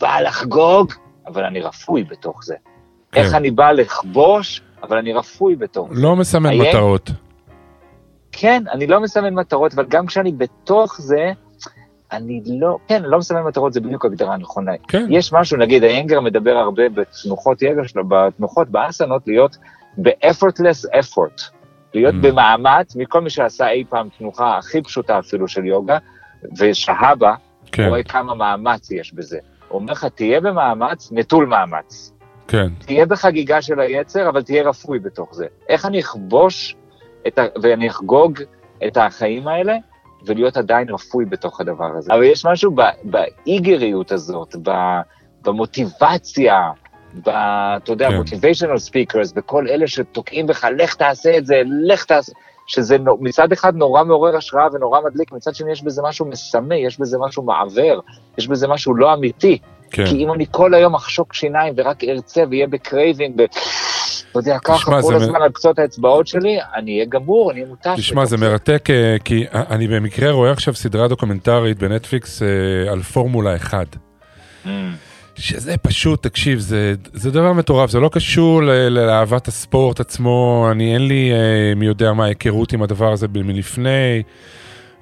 [0.00, 0.92] בא לחגוג,
[1.26, 2.54] אבל אני רפוי בתוך זה.
[3.12, 3.20] כן.
[3.20, 6.02] איך אני בא לכבוש, אבל אני רפוי בתוך זה.
[6.02, 7.10] לא מסמן היה- מטרות.
[8.32, 11.32] כן, אני לא מסמן מטרות, אבל גם כשאני בתוך זה,
[12.16, 14.72] אני לא, כן, לא מסמן מטרות, זה בדיוק הגדרה הנכונה.
[14.88, 15.06] כן.
[15.10, 19.56] יש משהו, נגיד, האנגר מדבר הרבה בתנוחות יגע שלו, בתנוחות, באסנות, להיות
[19.98, 21.42] ב-effortless effort.
[21.94, 22.18] להיות Mm.
[22.22, 25.98] במאמץ, מכל מי שעשה אי פעם תנוחה הכי פשוטה אפילו של יוגה,
[26.58, 27.34] ושהה בה,
[27.72, 27.88] כן.
[27.88, 29.38] רואה כמה מאמץ יש בזה.
[29.68, 32.12] הוא אומר לך, תהיה במאמץ, נטול מאמץ.
[32.48, 35.46] כן, תהיה בחגיגה של היצר, אבל תהיה רפוי בתוך זה.
[35.68, 36.76] איך אני אכבוש
[37.38, 37.42] ה...
[37.62, 38.40] ואני אחגוג
[38.86, 39.76] את החיים האלה,
[40.26, 42.14] ולהיות עדיין רפוי בתוך הדבר הזה.
[42.14, 44.56] אבל יש משהו באגרסיביות הזאת,
[45.44, 46.70] במוטיבציה,
[47.24, 47.28] ב...
[47.28, 48.16] אתה יודע, כן.
[48.16, 52.32] motivational speakers, בכל אלה שתוקעים בך, לך תעשה את זה, לך תעשה...
[52.66, 57.00] שזה מצד אחד נורא מעורר השראה ונורא מדליק, מצד שני יש בזה משהו מסמא, יש
[57.00, 58.02] בזה משהו מעוור,
[58.38, 59.58] יש בזה משהו לא אמיתי.
[59.90, 60.06] כן.
[60.06, 63.44] כי אם אני כל היום אחשוק שיניים ורק ארצה ואהיה ב craving, ב...
[64.34, 68.00] אתה יודע, ככה כל הזמן על קצות האצבעות שלי, אני אהיה גמור, אני אהיה מותש.
[68.00, 73.56] תשמע, זה מרתק, אה, כי אני במקרה רואה עכשיו סדרה דוקומנטרית בנטפליקס אה, על פורמולה
[73.56, 73.96] 1.
[74.64, 74.68] Mm.
[75.34, 80.68] שזה פשוט, תקשיב, זה, זה דבר מטורף, זה לא קשור ל- ל- לאהבת הספורט עצמו,
[80.72, 84.22] אני אין לי אה, מי יודע מה היכרות עם הדבר הזה מלפני,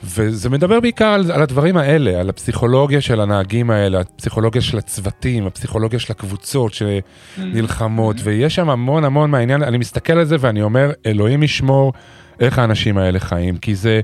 [0.05, 5.47] וזה מדבר בעיקר על, על הדברים האלה, על הפסיכולוגיה של הנהגים האלה, הפסיכולוגיה של הצוותים,
[5.47, 10.91] הפסיכולוגיה של הקבוצות שנלחמות, ויש שם המון המון מהעניין, אני מסתכל על זה ואני אומר,
[11.07, 11.93] אלוהים ישמור
[12.41, 14.01] איך האנשים האלה חיים, כי זה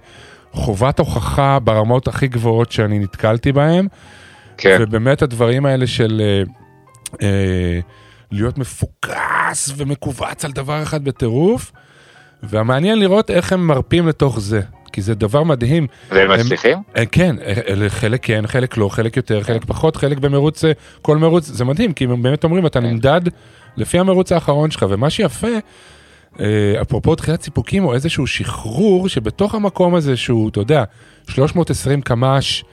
[0.52, 3.88] חובת הוכחה ברמות הכי גבוהות שאני נתקלתי בהן.
[4.58, 6.42] כן, ובאמת הדברים האלה של אה,
[7.22, 7.80] אה,
[8.32, 11.72] להיות מפוקס ומכווץ על דבר אחד בטירוף,
[12.42, 14.60] והמעניין לראות איך הם מרפים לתוך זה,
[14.92, 15.86] כי זה דבר מדהים.
[16.10, 16.78] והם הם- מצליחים?
[16.96, 20.64] אה, כן, אה, אה, חלק כן, חלק לא, חלק יותר, חלק פחות, חלק במרוץ,
[21.02, 22.86] כל מרוץ, זה מדהים, כי הם באמת אומרים, אתה כן.
[22.86, 23.20] נמדד
[23.76, 25.48] לפי המרוץ האחרון שלך, ומה שיפה,
[26.82, 30.84] אפרופו דחיית סיפוקים, או איזשהו שחרור, שבתוך המקום הזה שהוא, אתה יודע,
[31.28, 32.64] 320 קמ"ש,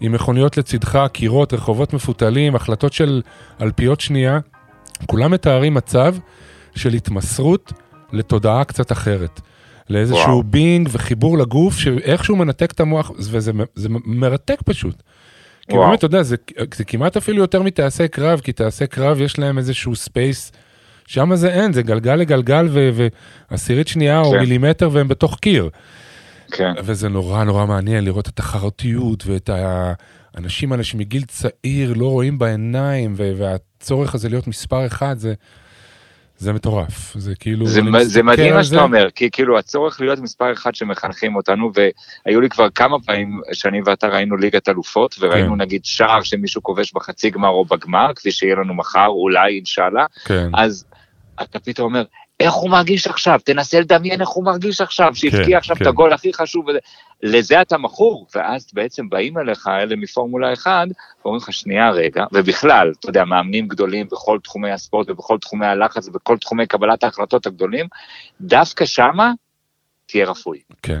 [0.00, 3.22] עם מכוניות לצדך, קירות, רחובות מפותלים, החלטות של
[3.62, 4.38] אלפיות שנייה,
[5.06, 6.14] כולם מתארים מצב
[6.74, 7.72] של התמסרות
[8.12, 9.40] לתודעה קצת אחרת.
[9.90, 10.42] לאיזשהו וואו.
[10.42, 15.02] בינג וחיבור לגוף, שאיכשהו מנתק את המוח, וזה זה מרתק פשוט.
[15.68, 15.86] כי וואו.
[15.86, 16.36] באמת, אתה יודע, זה,
[16.74, 20.52] זה כמעט אפילו יותר מטייסי קרב, כי טייסי קרב יש להם איזשהו space,
[21.06, 22.68] שם זה אין, זה גלגל לגלגל
[23.50, 24.38] ועשירית שנייה או כן.
[24.38, 25.68] מילימטר והם בתוך קיר.
[26.50, 26.72] כן.
[26.84, 33.14] וזה נורא נורא מעניין לראות את התחרותיות ואת האנשים האלה שמגיל צעיר לא רואים בעיניים,
[33.16, 35.34] והצורך הזה להיות מספר אחד, זה,
[36.40, 37.16] זה מטורף.
[37.16, 41.36] זה כאילו, זה, זה מדהים מה שאתה אומר, כי כאילו הצורך להיות מספר אחד שמחנכים
[41.36, 45.60] אותנו, והיו לי כבר כמה פעמים שאני ואתה ראינו ליגת אלופות, וראינו כן.
[45.60, 50.48] נגיד שער שמישהו כובש בחצי גמר או בגמר, כפי שיהיה לנו מחר, אולי אינשאללה, כן,
[50.54, 50.84] אז
[51.42, 52.04] אתה פתאום אומר,
[52.40, 53.40] איך הוא מרגיש עכשיו?
[53.44, 55.82] תנסה לדמיין איך הוא מרגיש עכשיו, שהבקיע עכשיו כן.
[55.82, 56.66] את הגול הכי חשוב,
[57.22, 60.88] לזה אתה מכור, ואז בעצם באים אליך אלה מפורמולה 1,
[61.24, 66.08] ואומרים לך, שנייה רגע, ובכלל, אתה יודע, מאמנים גדולים בכל תחומי הספורט ובכל תחומי הלחץ
[66.08, 67.86] ובכל תחומי קבלת ההחלטות הגדולים,
[68.40, 69.32] דווקא שמה
[70.06, 70.58] תהיה רפוי.
[70.82, 71.00] כן,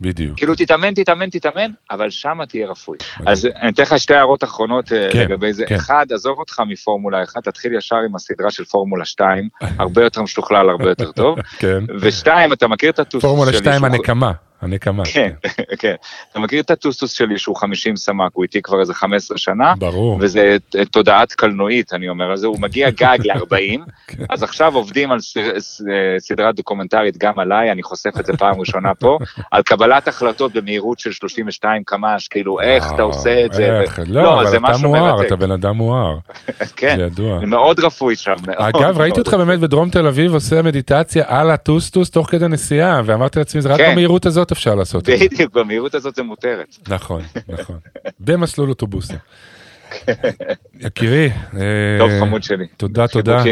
[0.00, 0.36] בדיוק.
[0.36, 2.98] כאילו תתאמן, תתאמן, תתאמן, אבל שמה תהיה רפוי.
[3.26, 5.64] אז אני אתן לך שתי הערות אחרונות אה, כן, לגבי זה.
[5.66, 5.74] כן.
[5.74, 10.68] אחד, עזוב אותך מפורמולה 1, תתחיל ישר עם הסדרה של פורמולה 2, הרבה יותר משוכלל,
[10.70, 11.38] הרבה יותר טוב.
[11.58, 11.84] כן.
[12.00, 14.32] ושתיים, אתה מכיר את פורמולה שלי 2 שהוא- הנקמה,
[14.62, 15.02] הנקמה.
[15.12, 15.30] כן,
[15.80, 15.94] כן.
[16.30, 20.18] אתה מכיר את הטוסטוס שלי שהוא 50 סמ"ק, הוא איתי כבר איזה 15 שנה, ברור.
[20.20, 20.56] וזה
[20.90, 24.24] תודעת קלנועית, אני אומר זה, הוא מגיע גג ל-40, כן.
[24.30, 25.18] אז עכשיו עובדים על
[26.18, 29.18] סדרה דוקומנטרית גם עליי, אני חושף את זה פעם ראשונה פה,
[29.52, 34.02] על קבלת החלטות במהירות של 32 קמ"ש, כאילו איך אתה עושה את זה, איך, ו-
[34.06, 35.26] לא, אבל אתה מואר.
[35.26, 36.18] אתה בן אדם מואר,
[36.76, 37.40] כן, ידוע.
[37.40, 38.34] מאוד רפוי שם.
[38.56, 43.38] אגב, ראיתי אותך באמת בדרום תל אביב עושה מדיטציה על הטוסטוס תוך כדי נסיעה, ואמרתי
[43.38, 43.92] לעצמי, זה רק כן.
[43.92, 45.26] במהירות הזאת אפשר לעשות את זה.
[45.28, 46.76] בדיוק, במהירות הזאת זה מותרת.
[46.88, 47.78] נכון, נכון.
[48.20, 49.18] במסלול אוטובוסים.
[50.80, 52.66] יקירי, אה, טוב, חמוד שלי.
[52.76, 53.42] תודה, תודה.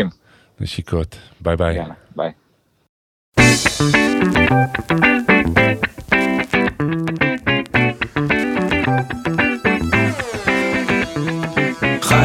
[0.60, 1.16] נשיקות.
[1.40, 1.76] ביי ביי.
[1.76, 2.32] יאללה, ביי.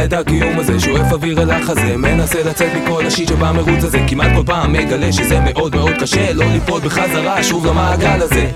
[0.10, 4.00] את הקיום הזה, שואף אוויר אל החזה מנסה לצאת מכל השיט שבמרוץ הזה.
[4.08, 8.52] כמעט כל פעם מגלה שזה מאוד מאוד קשה לא ליפול בחזרה שוב למעגל הזה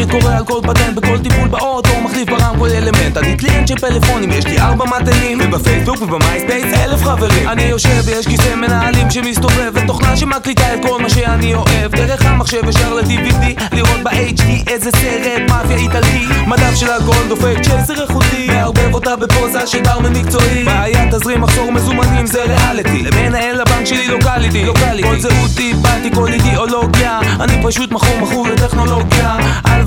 [0.00, 3.16] כמעט כל גאדג'ט, קורא על כל פטנט בכל טיפול באוטו, מחליף ברם כל אלמנט.
[3.16, 5.38] אני client של פלאפונים, יש לי ארבע מטענים.
[5.42, 7.48] ובפייסבוק ובמייספייס אלף חברים.
[7.48, 11.96] אני יושב ויש כיסא מנהלים שמסתובב ותוכנה שמקליטה את כל מה שאני אוהב.
[11.96, 16.26] דרך המחשב ישר ל-DVD לראות ב-HD איזה סרט מאפיה איטלקי.
[16.46, 21.72] מדף של אלכוהול דופק צ'ייסר איכותי מערבב אותה בפוזה של ברמן מקצועי בעיה תזרים מחסור
[21.72, 23.02] מזומנים זה ריאליטי.
[23.02, 24.66] למנהל הבנק שלי לו קליטי
[25.02, 27.20] כל זהותי באתי כל אידיאולוגיה.
[27.40, 29.36] אני פשוט מכור מכור לטכנולוגיה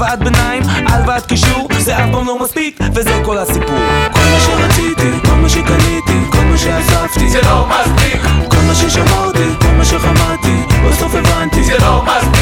[0.04, 3.80] הלוואת ביניים, הלוואת קישור זה אף פעם לא מספיק וזה כל הסיפור.
[4.14, 8.22] כל מה שרציתי, כל מה שקניתי, כל מה שאספתי זה לא מספיק.
[8.50, 11.64] כל מה ששמרתי, כל מה שחמדתי בסוף הבנתי.
[11.64, 12.33] זה לא מספיק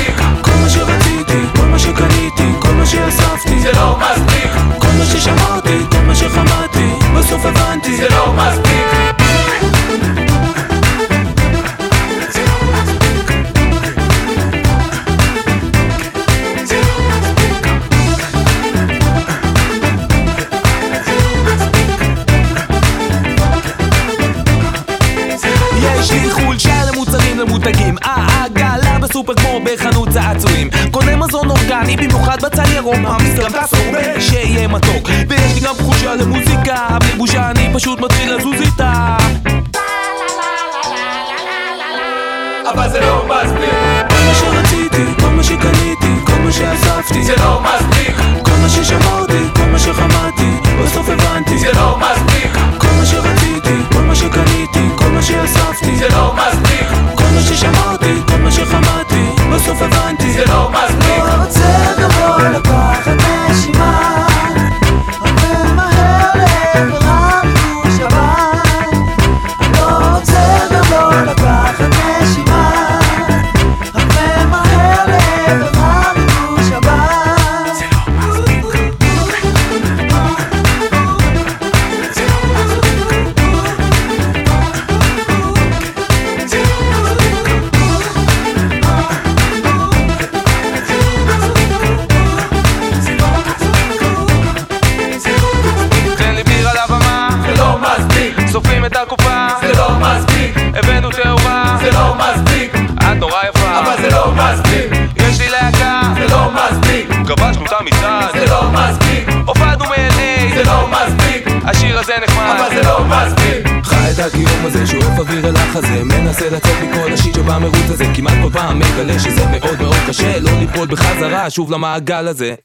[114.31, 118.79] הקיום הזה, שואף אוויר אל החזה מנסה לצאת מכל השיט שבמרוץ הזה כמעט כל פעם
[118.79, 122.55] מגלה שזה מאוד מאוד קשה לא ליפול בחזרה שוב למעגל הזה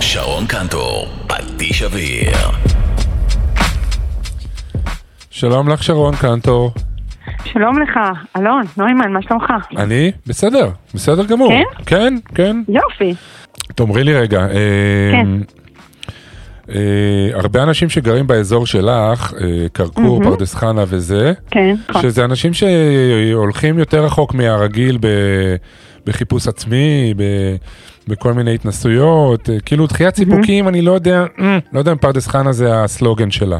[0.00, 2.32] שרון קנטור, פטיש אוויר.
[5.30, 6.70] שלום לך שרון קנטור.
[7.44, 7.98] שלום לך,
[8.36, 9.44] אלון, נוימן, מה שלומך?
[9.76, 10.12] אני?
[10.26, 11.48] בסדר, בסדר גמור.
[11.48, 11.84] כן?
[11.86, 12.56] כן, כן.
[12.68, 13.14] יופי.
[13.74, 15.28] תאמרי לי רגע, אה, כן.
[16.70, 16.74] אה,
[17.32, 20.24] הרבה אנשים שגרים באזור שלך, אה, כרכור, מהמם.
[20.36, 22.02] פרדס חנה וזה, כן, נכון.
[22.02, 25.56] שזה אנשים שהולכים יותר רחוק מהרגיל ב-
[26.06, 27.56] בחיפוש עצמי, ב-
[28.08, 32.26] בכל מיני התנסויות, אה, כאילו דחיית סיפוקים, אני לא יודע, אה, לא יודע אם פרדס
[32.28, 33.58] חנה זה הסלוגן שלה.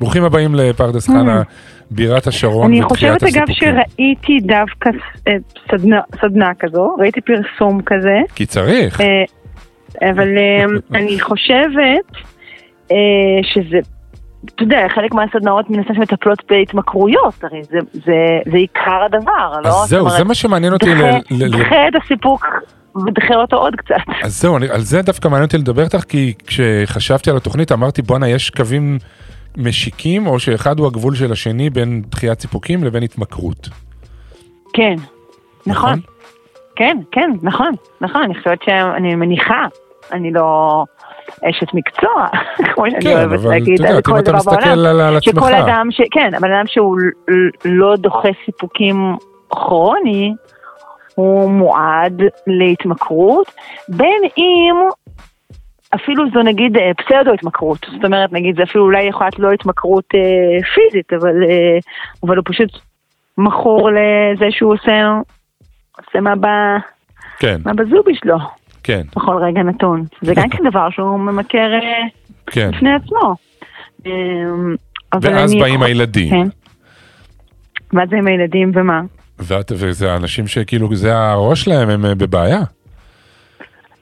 [0.00, 1.42] ברוכים הבאים לפרדס חנה,
[1.90, 3.68] בירת השרון אני ודחיית חושבת אגב הסיפוקים.
[3.74, 4.90] שראיתי דווקא
[5.70, 9.00] סדנה, סדנה כזו, ראיתי פרסום כזה, כי צריך.
[10.10, 10.64] אבל אה,
[10.98, 12.10] אני חושבת
[12.92, 12.96] אה,
[13.42, 13.78] שזה,
[14.44, 18.12] אתה יודע, חלק מהסדנאות מן הסתם שמטפלות בהתמכרויות, הרי זה, זה,
[18.50, 19.68] זה עיקר הדבר, לא?
[19.68, 20.94] אז זהו, אומרת, זה מה שמעניין אותי.
[20.94, 22.46] דחה- ל- ל- ל- דחה את הסיפוק
[23.06, 23.94] ודחה אותו עוד קצת.
[24.22, 28.02] אז זהו, אני, על זה דווקא מעניין אותי לדבר איתך, כי כשחשבתי על התוכנית אמרתי,
[28.02, 28.98] בואנה, יש קווים
[29.56, 33.68] משיקים, או שאחד הוא הגבול של השני בין דחיית סיפוקים לבין התמכרות.
[34.72, 34.94] כן,
[35.66, 36.00] נכון.
[36.80, 39.64] כן, כן, נכון, נכון, אני חושבת שאני מניחה,
[40.12, 40.84] אני לא
[41.50, 42.26] אשת מקצוע,
[42.74, 45.00] כמו שאני כן, אוהבת להגיד, על כל אתה דבר מסתכל בעולם.
[45.00, 45.34] על- עצמך.
[45.34, 46.00] שכל אדם, ש...
[46.10, 46.96] כן, אבל אדם שהוא
[47.64, 49.16] לא דוחה סיפוקים
[49.50, 50.34] כרוני,
[51.14, 53.46] הוא מועד להתמכרות,
[53.88, 54.76] בין אם
[55.94, 59.52] אפילו זו נגיד אה, פסאודו התמכרות, זאת אומרת נגיד זה אפילו אולי יכולה להיות לא
[59.52, 60.20] התמכרות אה,
[60.74, 61.78] פיזית, אבל, אה,
[62.26, 62.70] אבל הוא פשוט
[63.38, 65.10] מכור לזה שהוא עושה,
[66.06, 66.46] עושה מה, ב,
[67.38, 68.36] כן, מה בזובי שלו
[68.82, 70.04] כן, בכל רגע נתון.
[70.22, 72.02] זה גם כן דבר שהוא ממכר אה,
[72.46, 72.70] כן.
[72.74, 73.34] בפני עצמו.
[75.12, 76.48] אבל ואז באים יכול- הילדים, כן.
[77.92, 79.00] ואז עם הילדים ומה?
[79.38, 82.60] ואת- וזה האנשים שכאילו, זה הראש שלהם, הם אה, בבעיה.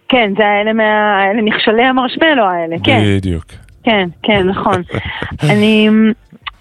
[0.08, 0.82] כן, זה האלה, מה...
[1.22, 3.00] האלה מכשלי המרשמלו האלה, כן.
[3.16, 3.44] בדיוק.
[3.82, 4.82] כן, כן, נכון.
[5.50, 5.88] אני,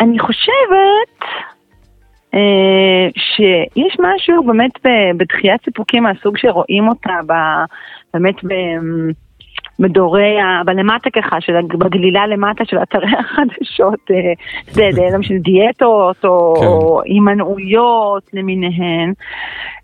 [0.02, 1.26] אני חושבת
[3.15, 4.71] שיש משהו באמת
[5.17, 7.13] בדחיית סיפוקים מהסוג שרואים אותה
[8.13, 8.49] באמת ב,
[9.80, 14.34] בדורי, ה- בלמטה ככה, של, בגלילה למטה של אתרי החדשות, אה,
[14.65, 14.89] זה,
[15.21, 17.11] של דיאטות או, כן.
[17.11, 19.13] הימנעויות למיניהן,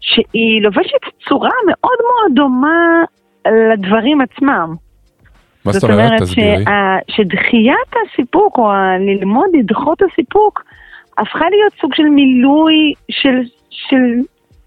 [0.01, 3.03] שהיא לובשת צורה מאוד מאוד דומה
[3.73, 4.75] לדברים עצמם.
[5.65, 6.05] מה זאת זאת אומרת?
[6.07, 6.63] אומרת תסבירי.
[6.65, 10.63] שה- שדחיית הסיפוק, או ללמוד לדחות הסיפוק,
[11.18, 14.22] הפכה להיות סוג של מילוי של, של,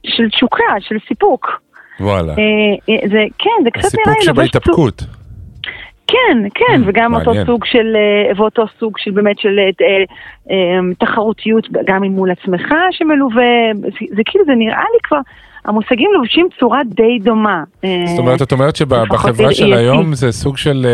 [0.06, 1.60] של תשוקה, של סיפוק.
[2.00, 2.32] וואלה.
[2.32, 4.34] אה, אה, זה, כן, זה קצת נראה הסיפוק לי לובש סוג...
[4.34, 5.04] שבהתאפקות.
[6.06, 7.32] כן, כן, Mm, וגם אותו.
[7.46, 9.58] סוג של, אה, ואותו סוג של באמת של
[10.50, 10.56] אה,
[10.98, 13.44] תחרותיות, גם עם מול עצמך שמלווה,
[14.16, 15.18] זה, כאילו, זה נראה לי כבר,
[15.64, 17.64] המושגים לובשים צורה די דומה.
[18.06, 19.72] זאת אומרת, את אומרת שבחברה של.
[19.72, 20.86] היום זה סוג של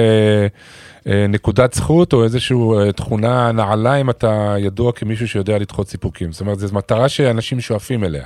[1.06, 6.32] נקודת זכות, או איזושהי אה, תכונה נעלה אם אתה ידוע כמישהו שיודע לדחות סיפוקים.
[6.32, 8.24] זאת אומרת, זו מטרה שאנשים שואפים אליה.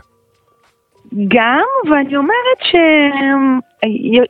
[1.29, 2.59] גם, ואני אומרת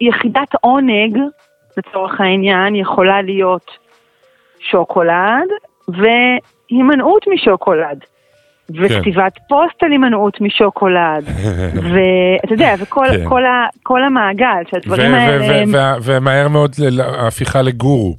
[0.00, 1.18] שיחידת עונג,
[1.76, 3.70] לצורך העניין, יכולה להיות
[4.70, 5.48] שוקולד
[5.88, 7.98] והימנעות משוקולד.
[8.70, 11.24] וכתיבת פוסט על הימנעות משוקולד,
[11.92, 13.28] ואתה יודע, וכל כן.
[13.28, 15.96] כל ה- כל המעגל, שהדברים האלה...
[16.02, 16.74] ומהר מאוד
[17.18, 18.16] ההפיכה לגורו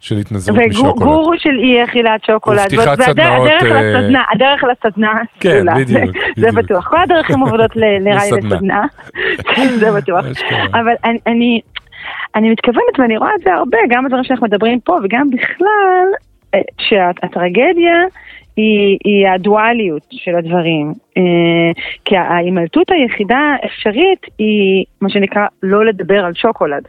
[0.00, 0.92] של התנזרות משוקולד.
[1.02, 2.58] וגורו של אי אכילת שוקולד.
[2.60, 5.64] ופתיחת סדנאות, הדרך אה, לסדנה, הדרך לסדנה, כן.
[5.76, 6.52] בדיוק, זה-.
[6.52, 6.88] בטוח.
[6.88, 8.84] כל הדרכים עובדות ל- נראה לי לסדנה.
[9.54, 10.24] כן, זה בטוח.
[10.72, 11.60] אבל אני- אני...
[12.36, 16.06] אני מתכוונת, ואני רואה את זה הרבה, גם בדברים שאנחנו מדברים פה, וגם בכלל,
[16.54, 17.94] אה, שהטרגדיה
[18.56, 20.92] היא, היא הדואליות של הדברים.
[21.16, 21.22] אה,
[22.04, 26.82] כי ההימלטות היחידה האפשרית היא מה שנקרא לא לדבר על שוקולד.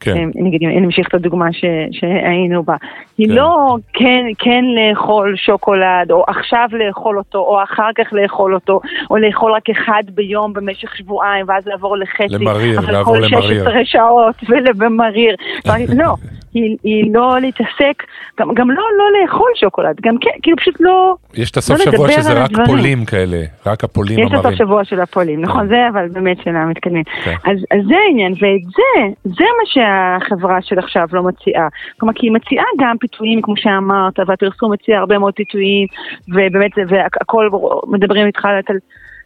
[0.00, 0.16] כן.
[0.16, 2.76] אה, נגיד, אם נמשיך את הדוגמה ש, שהיינו בה.
[3.18, 3.34] היא כן.
[3.34, 8.80] לא כן, כן לאכול שוקולד, או עכשיו לאכול אותו, או אחר כך לאכול אותו,
[9.10, 12.34] או לאכול רק אחד ביום במשך שבועיים, ואז לעבור לחצי.
[12.34, 13.64] למריר, אבל לעבור כל למריר.
[13.64, 15.34] 16 שעות ולמריר.
[16.00, 16.14] לא,
[16.54, 18.02] היא, היא לא להתעסק,
[18.40, 21.14] גם, גם לא, לא לאכול שוקולד, גם כן, כאילו פשוט לא...
[21.34, 22.66] יש את הסוף לא שבוע שזה רק הדברים.
[22.66, 24.46] פולים כאלה, רק הפולים יש את המרים.
[24.46, 27.04] הסוף שבוע של הפולים, נכון, זה אבל באמת של המתקדמים.
[27.24, 27.34] כן.
[27.44, 31.68] אז, אז זה העניין, ואת זה, זה מה שהחברה של עכשיו לא מציעה.
[31.98, 35.86] כלומר, כי היא מציעה גם פיתויים, כמו שאמרת, והפרסום מציע הרבה מאוד פיתויים,
[36.28, 37.48] ובאמת, והכל
[37.86, 38.78] מדברים איתך על...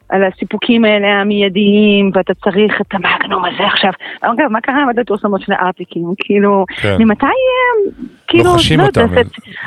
[0.09, 3.91] על הסיפוקים האלה המיידיים, ואתה צריך את המאגנום הזה עכשיו.
[4.21, 6.05] אגב, מה קרה עם עד הפרסומות של הארטיקים?
[6.19, 6.97] כאילו, כן.
[6.99, 7.93] ממתי, אה,
[8.29, 9.07] כאילו, לוחשים לא, אותם.
[9.09, 9.21] זה-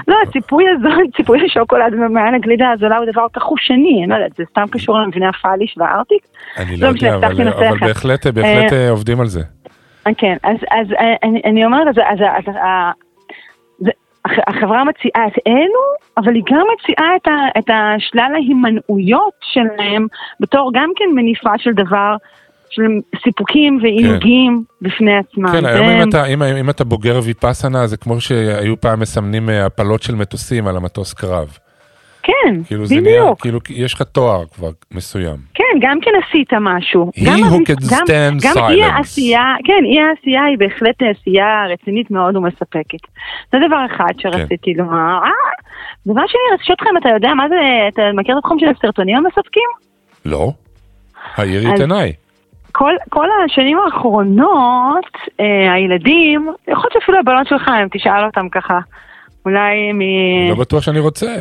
[0.07, 4.15] לא, הציפוי הזאת, ציפוי השוקולד מעל הגלידה הזולה הוא דבר כל כך חושני, אני לא
[4.15, 6.21] יודעת, זה סתם קשור למבנה הפאליש והארטיק?
[6.57, 7.47] אני לא לא יודע, אבל-.
[7.47, 9.41] אבל בהחלט בהחלט אה, אה, עובדים על זה.
[10.17, 10.87] כן, אז, אז
[11.23, 12.53] אני, אני אומרת, אז, אז, אז,
[14.47, 15.81] החברה מציעה את אלו,
[16.17, 20.07] אבל היא גם מציעה את, ה, את השלל ההימנעויות שלהם
[20.39, 22.15] בתור גם כן מניפה של דבר,
[22.69, 22.81] של
[23.23, 25.51] סיפוקים ועינוגים בפני עצמם.
[25.51, 29.65] כן, היום אם אתה- אם- אם אתה בוגר ויפאסנה, זה כמו שהיו פעם מסמנים אה,
[29.65, 31.57] הפלות של מטוסים על המטוס קרב.
[32.23, 33.41] כן, כאילו זה נהיה, בדיוק.
[33.41, 35.37] כאילו יש לך תואר כבר מסוים.
[35.81, 37.11] כן, גם כן עשית משהו.
[37.15, 38.71] He גם who can גם- stand גם silence.
[38.71, 43.03] אי העשייה, כן, אי העשייה היא בהחלט עשייה רצינית מאוד ומספקת.
[43.51, 44.79] זה דבר אחד שרציתי כן.
[44.81, 45.19] לומר.
[45.23, 45.29] אה,
[46.07, 47.55] דבר שני, רציתי אם אתה יודע מה זה,
[47.87, 49.69] אתה מכיר את התחום של הסרטונים המספקים?
[50.25, 50.51] לא?
[51.35, 52.13] העירי את עיניי.
[52.71, 55.05] כל, כל השנים האחרונות,
[55.39, 58.79] אה, הילדים, יכול להיות שאפילו הבנות שלך, אם תשאל אותם ככה,
[59.45, 59.99] אולי מ...
[60.49, 61.35] לא בטוח שאני רוצה.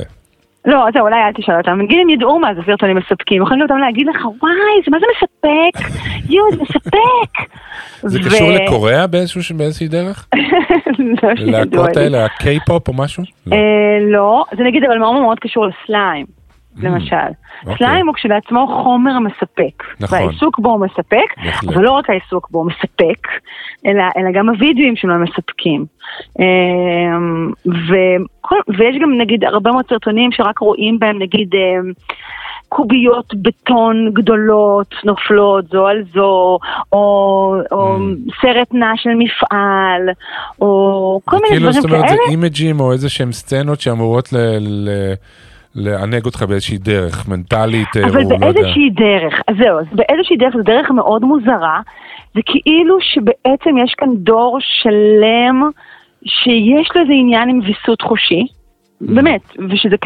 [0.67, 1.81] לא, זהו, אולי אל תשאל אותם.
[1.81, 5.07] נגיד הם ידעו מה זה סרטונים מספקים, יכולים אותם להגיד לך, וואי, זה מה זה
[5.17, 5.89] מספק?
[6.31, 7.57] יואו, זה מספק.
[8.03, 10.27] זה קשור לקוריאה באיזושהי דרך?
[11.23, 11.31] לא
[11.97, 12.03] לי.
[12.03, 13.23] האלה, הקיי-פופ או משהו?
[13.47, 13.57] לא.
[13.57, 13.61] אה,
[14.13, 16.27] לא, זה נגיד אבל מאוד מאוד קשור לסליים,
[16.83, 17.17] למשל.
[17.63, 17.77] אוקיי.
[17.77, 19.85] סליים הוא כשלעצמו חומר מספק.
[20.01, 20.19] נכון.
[20.19, 21.73] והעיסוק בו הוא מספק, בהחלט.
[21.73, 23.29] אבל לא רק העיסוק בו הוא מספק,
[23.87, 25.85] אלא, אלא גם הווידאוים שלו מספקים.
[26.41, 26.47] אה,
[27.67, 31.91] וכל, ויש גם נגיד הרבה מאוד סרטונים שרק רואים בהם נגיד אה,
[32.69, 36.59] קוביות בטון גדולות נופלות זו על זו,
[36.93, 37.99] או, או
[38.43, 40.09] סרט נע של מפעל,
[40.61, 42.17] או כל מיני כאילו, דברים זאת אומרת, כאלה.
[42.27, 45.15] זה אימג'ים או איזה שהם סצנות שאמורות ל- ל-
[45.77, 48.37] לענג אותך באיזושהי דרך, מנטלית, אבל או לא יודע.
[48.37, 51.81] באיזושהי דרך, אז זהו, אז באיזושהי דרך, זו דרך מאוד מוזרה,
[52.35, 55.71] זה כאילו שבעצם יש כאן דור שלם
[56.25, 58.47] שיש לו איזה עניין עם ויסות חושי.
[59.01, 59.97] באמת, ושזה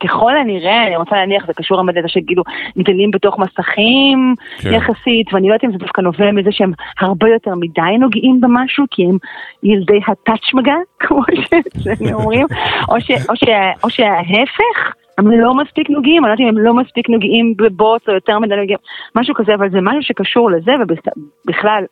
[0.00, 2.42] ככל הנראה, אני רוצה להניח, זה קשור לזה שכאילו
[2.78, 4.74] גדלים בתוך מסכים כן.
[4.74, 8.84] יחסית, ואני לא יודעת אם זה דווקא נובע מזה שהם הרבה יותר מדי נוגעים במשהו,
[8.90, 9.18] כי הם
[9.62, 12.46] ילדי הטאץ' מגע, כמו שאצלנו אומרים,
[12.88, 13.44] או, ש, או, ש,
[13.84, 18.02] או שההפך, הם לא מספיק נוגעים, אני לא יודעת אם הם לא מספיק נוגעים בבוץ
[18.08, 18.78] או יותר מדי נוגעים,
[19.16, 21.84] משהו כזה, אבל זה משהו שקשור לזה, ובכלל,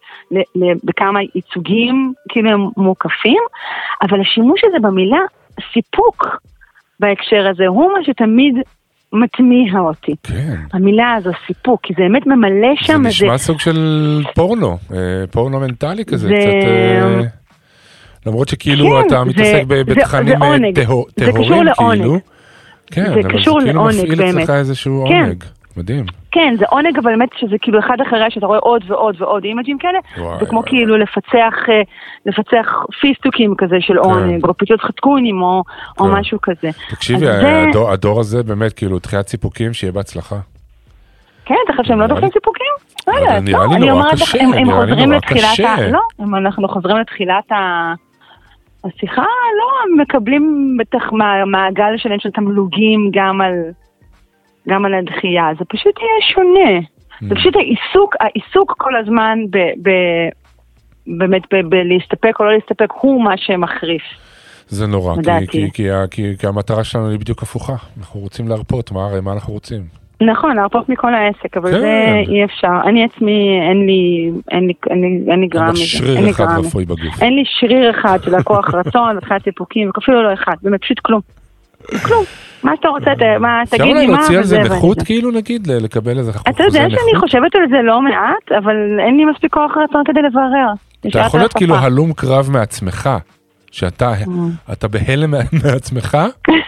[0.85, 3.43] בכמה ייצוגים כאילו הם מוקפים,
[4.03, 5.18] אבל השימוש הזה במילה
[5.72, 6.26] סיפוק
[7.01, 8.55] בהקשר הזה הוא מה שתמיד
[9.12, 10.14] מתמיהה אותי.
[10.22, 10.55] כן.
[10.72, 13.09] המילה הזו סיפוק, כי זה באמת ממלא זה שם איזה...
[13.09, 13.79] נשמע סוג של
[14.35, 16.68] פורנו, אה, פורנו מנטלי כזה, זה- קצת...
[16.68, 17.20] אה,
[18.26, 20.45] למרות שכאילו כן, אתה זה- מתעסק זה- בתכנים זה
[22.12, 22.38] אה,
[22.91, 23.66] טהו- זה קשור לעונג.
[23.66, 23.76] כאילו.
[23.76, 24.59] כן, זה אבל זה כאילו לעונג, מפעיל אצלך באמת.
[24.61, 25.14] איזשהו כן.
[25.24, 25.45] עונג.
[25.76, 26.05] מדהים.
[26.32, 29.78] כן, זה עונג, אבל באמת שזה כאילו אחד אחרי שאתה רואה עוד ועוד ועוד אימג'ים
[29.78, 30.68] כאלה, וואי, זה כמו וואי.
[30.70, 31.80] כאילו לפצח, אה,
[32.26, 32.66] לפצח
[33.01, 35.62] פיסטוקים כזה של עונג, או פיצוץ חתקונים, או
[36.01, 36.11] או כן.
[36.11, 36.70] משהו כזה.
[36.91, 40.36] תקשיבי, זה- הדור- הדור הזה באמת, כאילו, תחיית סיפוקים, שיהיה בהצלחה.
[41.45, 42.66] כן, אתה חושב שהם לא דוחים סיפוקים?
[43.09, 45.61] לא יודעת, לא, אני אומרת לך, הם- חוזרים לתחילת.
[45.61, 45.91] ה...
[45.91, 46.01] לא,
[46.39, 47.93] אנחנו חוזרים לתחילת ה...
[48.85, 49.22] השיחה,
[49.59, 53.55] לא, מקבלים בטח מה- מעגל שלם של תמלוגים גם על,
[54.68, 56.81] גם על הדחייה, זה פשוט יהיה שונה.
[57.20, 57.39] זה Mm.
[57.39, 59.59] פשוט העיסוק, העיסוק כל הזמן ב...
[59.59, 59.91] ב
[61.07, 64.03] באמת בלהסתפק או לא להסתפק הוא מה שמחריף.
[64.68, 65.47] זה נורא, כי.
[65.51, 67.72] כי, כי, כי, כי המטרה שלנו היא בדיוק הפוכה.
[67.99, 69.83] אנחנו רוצים להרפות, מה הרי, מה אנחנו רוצים?
[70.20, 71.80] נכון, להרפות מכל העסק, אבל כן.
[71.80, 72.80] זה אי אפשר.
[72.84, 76.16] אני עצמי, אין לי, אין לי, אין לי, אין לי גרם מזה.
[76.16, 76.58] אין לי אחד גרם.
[76.58, 77.22] רפואי בגוף.
[77.22, 81.20] אין לי שריר אחד של הכוח רצון, התחילת סיפוקים, אפילו לא אחד, באמת פשוט כלום.
[82.06, 82.24] כלום.
[82.62, 83.10] מה שאתה רוצה,
[83.40, 86.80] מה, אפשר תגיד לי מה, להוציא על זה נכות כאילו נגיד, לקבל איזה אתה יודע
[86.80, 87.20] שאני נכות?
[87.20, 90.72] חושבת על זה לא מעט, אבל אין לי מספיק כוח רצון כדי לברר.
[91.00, 91.52] אתה יכול להיות.
[91.52, 93.10] כאילו הלום קרב מעצמך,
[93.70, 94.72] שאתה Mm.
[94.72, 96.18] אתה בהלם מעצמך,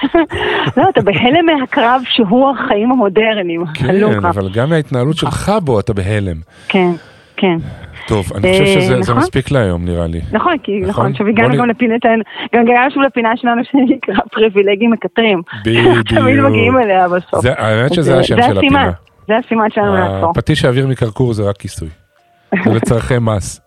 [0.77, 3.65] לא, אתה בהלם מהקרב שהוא החיים המודרניים.
[3.75, 4.25] כן.
[4.25, 6.37] אבל גם מההתנהלות שלך בו אתה בהלם.
[6.69, 6.91] כן,
[7.37, 7.57] כן.
[8.09, 9.17] טוב, אני חושב אה, שזה זה נכון.
[9.17, 10.21] מספיק להיום נראה לי.
[10.33, 10.91] נכון, כי נכון?
[10.91, 12.01] נכון, עכשיו הגענו גם לפינת,
[12.55, 15.43] גם הגענו שוב לפינה שלנו שנקרא פריבילגים מקטרים.
[15.65, 16.09] בדיוק.
[16.17, 17.45] תמיד מגיעים אליה בסוף.
[17.45, 18.91] האמת שזה השם זה של הפינה.
[19.29, 20.31] זה הסימן שלנו לעצור.
[20.31, 21.89] הפטיש האוויר מקרקור זה רק כיסוי.
[22.65, 23.61] זה לצורכי מס.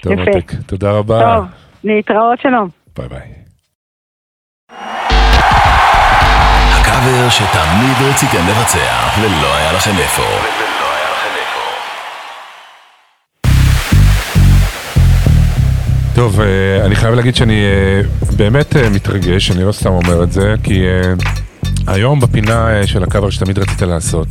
[0.00, 0.24] טוב, יפה.
[0.24, 1.36] מותק, תודה רבה.
[1.36, 1.44] טוב,
[1.84, 2.68] להתראות שלום.
[2.98, 3.20] ביי ביי.
[6.72, 10.22] הקאבר שתמיד רציתם לבצע, ולא היה לכם איפה.
[16.14, 18.00] טוב, אה, אני חייב להגיד שאני אה,
[18.36, 20.82] באמת אה, מתרגש, אני לא סתם אומר את זה, כי
[21.86, 24.28] היום בפינה של הקאבר שתמיד רצית לעשות,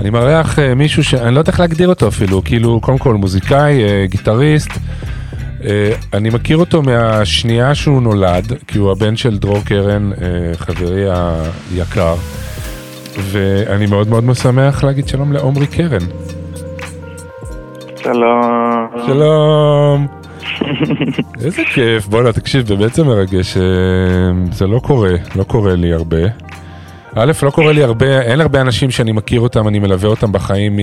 [0.00, 4.70] אני מארח מישהו שאני לא יודע איך להגדיר אותו אפילו, כאילו, קודם כל מוזיקאי, גיטריסט.
[5.66, 10.18] אה, אני מכיר אותו מהשנייה שהוא נולד, כי הוא הבן של דרור קרן, אה,
[10.56, 11.04] חברי
[11.74, 12.14] היקר,
[13.20, 16.06] ואני מאוד מאוד משמח להגיד שלום לעומרי קרן.
[18.02, 18.86] שלום.
[19.06, 20.06] שלום.
[21.44, 23.62] איזה כיף, בואנה תקשיב, באמת זה מרגש, אה,
[24.52, 26.18] זה לא קורה, לא קורה לי הרבה.
[27.18, 30.76] א', לא קורה לי הרבה, אין הרבה אנשים שאני מכיר אותם, אני מלווה אותם בחיים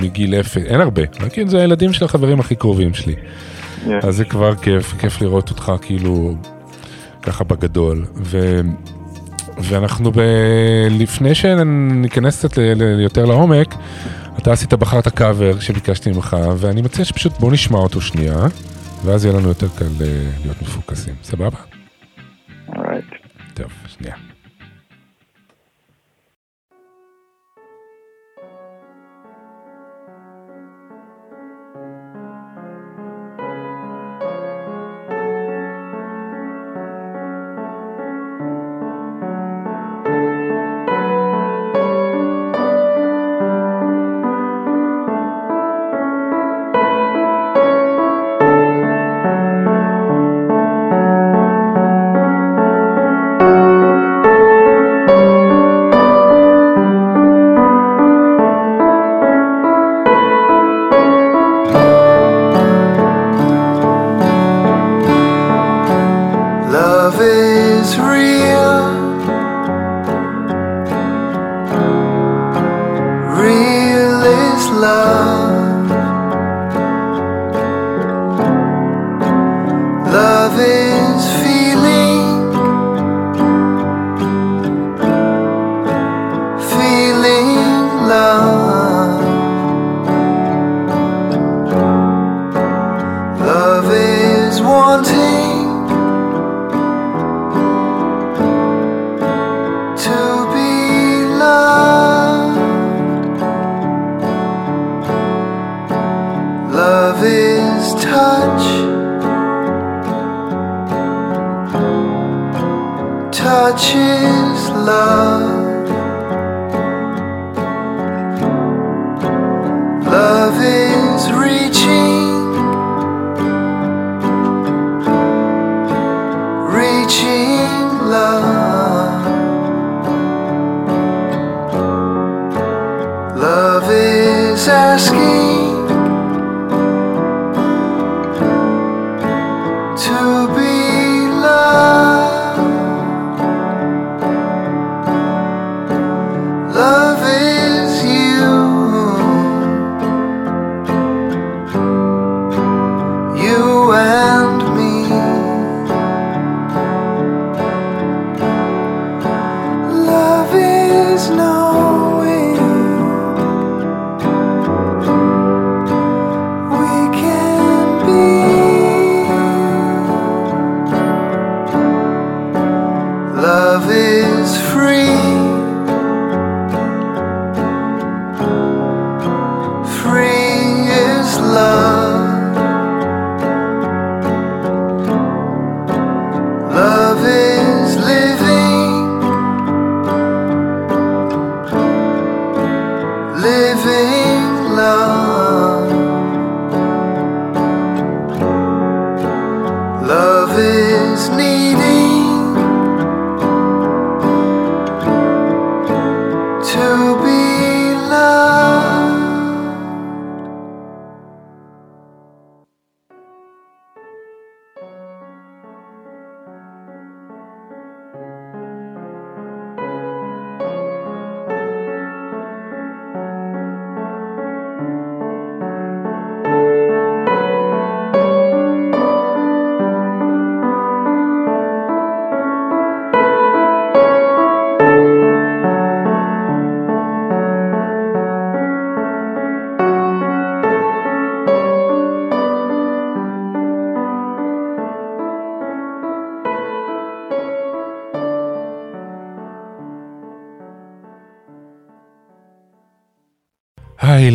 [0.00, 3.14] מגיל אפס, אין הרבה, כאילו זה הילדים של החברים הכי קרובים שלי.
[3.86, 4.06] Yeah.
[4.06, 6.34] אז זה כבר כיף, כיף לראות אותך כאילו
[7.22, 8.04] ככה בגדול.
[8.16, 8.60] ו...
[9.58, 10.20] ואנחנו ב...
[10.90, 12.60] לפני שניכנס קצת ל...
[12.60, 13.00] ל...
[13.00, 13.74] יותר לעומק,
[14.38, 18.46] אתה עשית, בחרת קאבר שביקשתי ממך, ואני מציע שפשוט בוא נשמע אותו שנייה,
[19.04, 20.06] ואז יהיה לנו יותר קל אה,
[20.44, 21.14] להיות מפוקסים.
[21.22, 21.77] סבבה?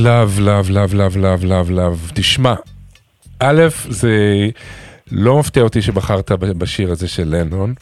[0.03, 2.13] Love, love, love, love, love, love, love.
[2.13, 2.53] תשמע,
[3.39, 4.49] א', זה
[5.11, 7.73] לא מפתיע אותי שבחרת בשיר הזה של לנון.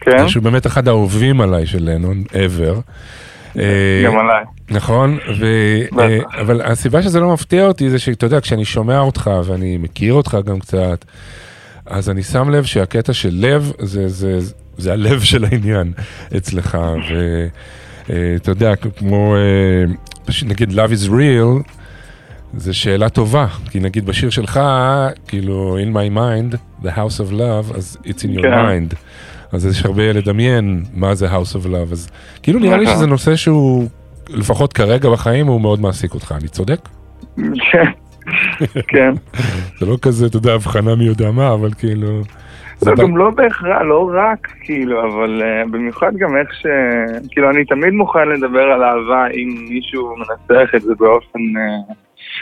[0.00, 0.28] כן.
[0.28, 2.80] שהוא באמת אחד האהובים עליי של לנון, ever.
[3.58, 4.44] אה, גם עליי.
[4.70, 5.46] נכון, ו...
[5.98, 10.12] אה, אבל הסיבה שזה לא מפתיע אותי זה שאתה יודע, כשאני שומע אותך ואני מכיר
[10.12, 11.04] אותך גם קצת,
[11.86, 14.38] אז אני שם לב שהקטע של לב זה, זה,
[14.78, 15.92] זה הלב של העניין
[16.36, 16.78] אצלך,
[18.08, 19.34] ואתה יודע, כמו,
[20.28, 21.70] אה, פש- נגיד Love is real,
[22.56, 24.60] זה שאלה טובה, כי נגיד בשיר שלך,
[25.28, 28.66] כאילו, in my mind, the house of love, אז it's in your כן.
[28.66, 28.94] mind.
[29.52, 32.08] אז יש הרבה לדמיין מה זה house of love, אז
[32.42, 32.96] כאילו נראה לי נכון.
[32.96, 33.88] שזה נושא שהוא,
[34.28, 36.88] לפחות כרגע בחיים, הוא מאוד מעסיק אותך, אני צודק?
[37.72, 37.84] כן.
[38.88, 39.14] כן.
[39.80, 42.22] זה לא כזה, אתה יודע, הבחנה מי יודע מה, אבל כאילו...
[42.78, 46.66] זה לא, גם לא בהכרח, לא רק, כאילו, אבל uh, במיוחד גם איך ש...
[47.30, 51.94] כאילו, אני תמיד מוכן לדבר על אהבה אם מישהו מנסח את זה באופן uh,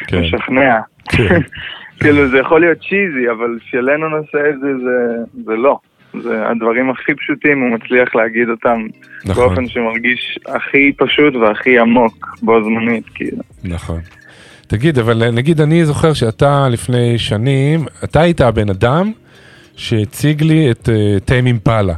[0.07, 0.21] כן.
[0.21, 0.81] משכנע.
[1.09, 1.41] כן.
[2.01, 5.79] כאילו, זה יכול להיות צ'יזי, אבל כשלנון עושה את זה, זה, זה לא.
[6.23, 8.87] זה הדברים הכי פשוטים, הוא מצליח להגיד אותם
[9.25, 9.45] נכון.
[9.45, 13.43] באופן שמרגיש הכי פשוט והכי עמוק בו זמנית, כאילו.
[13.65, 14.01] נכון.
[14.67, 19.13] תגיד, אבל נגיד אני זוכר שאתה לפני שנים, אתה היית הבן אדם
[19.77, 20.89] שהציג לי את
[21.25, 21.95] טיים אימפלה.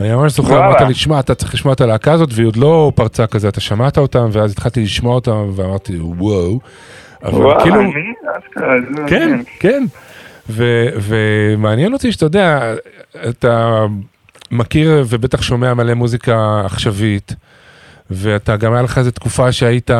[0.00, 0.58] אני ממש זוכר.
[0.58, 3.60] אמרת לי, שמע, אתה צריך לשמוע את הלהקה הזאת, והיא עוד לא פרצה כזה, אתה
[3.60, 6.60] שמעת אותם, ואז התחלתי לשמוע אותם, ואמרתי, וואו.
[7.22, 7.80] אבל כאילו,
[9.06, 9.40] כן.
[9.60, 9.84] כן.
[10.96, 12.74] ומעניין אותי שאתה יודע,
[13.28, 13.84] אתה
[14.50, 17.34] מכיר ובטח שומע מלא מוזיקה עכשווית,
[18.10, 19.90] ואתה גם היה לך איזו תקופה שהיית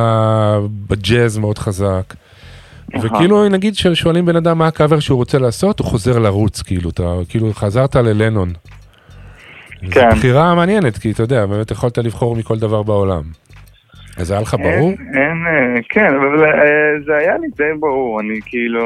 [0.88, 2.14] בג'אז מאוד חזק.
[3.02, 7.14] וכאילו נגיד ששואלים בן אדם מה הקאבר שהוא רוצה לעשות, הוא חוזר לרוץ, כאילו, אתה
[7.28, 8.52] כאילו חזרת ללנון.
[9.90, 10.10] כן.
[10.10, 13.22] זו בחירה מעניינת, כי אתה יודע, באמת יכולת לבחור מכל דבר בעולם.
[14.16, 14.90] אז היה לך ברור?
[14.90, 16.52] אין, אין, אה, כן, אבל אה,
[17.06, 18.84] זה היה לי די ברור, אני כאילו...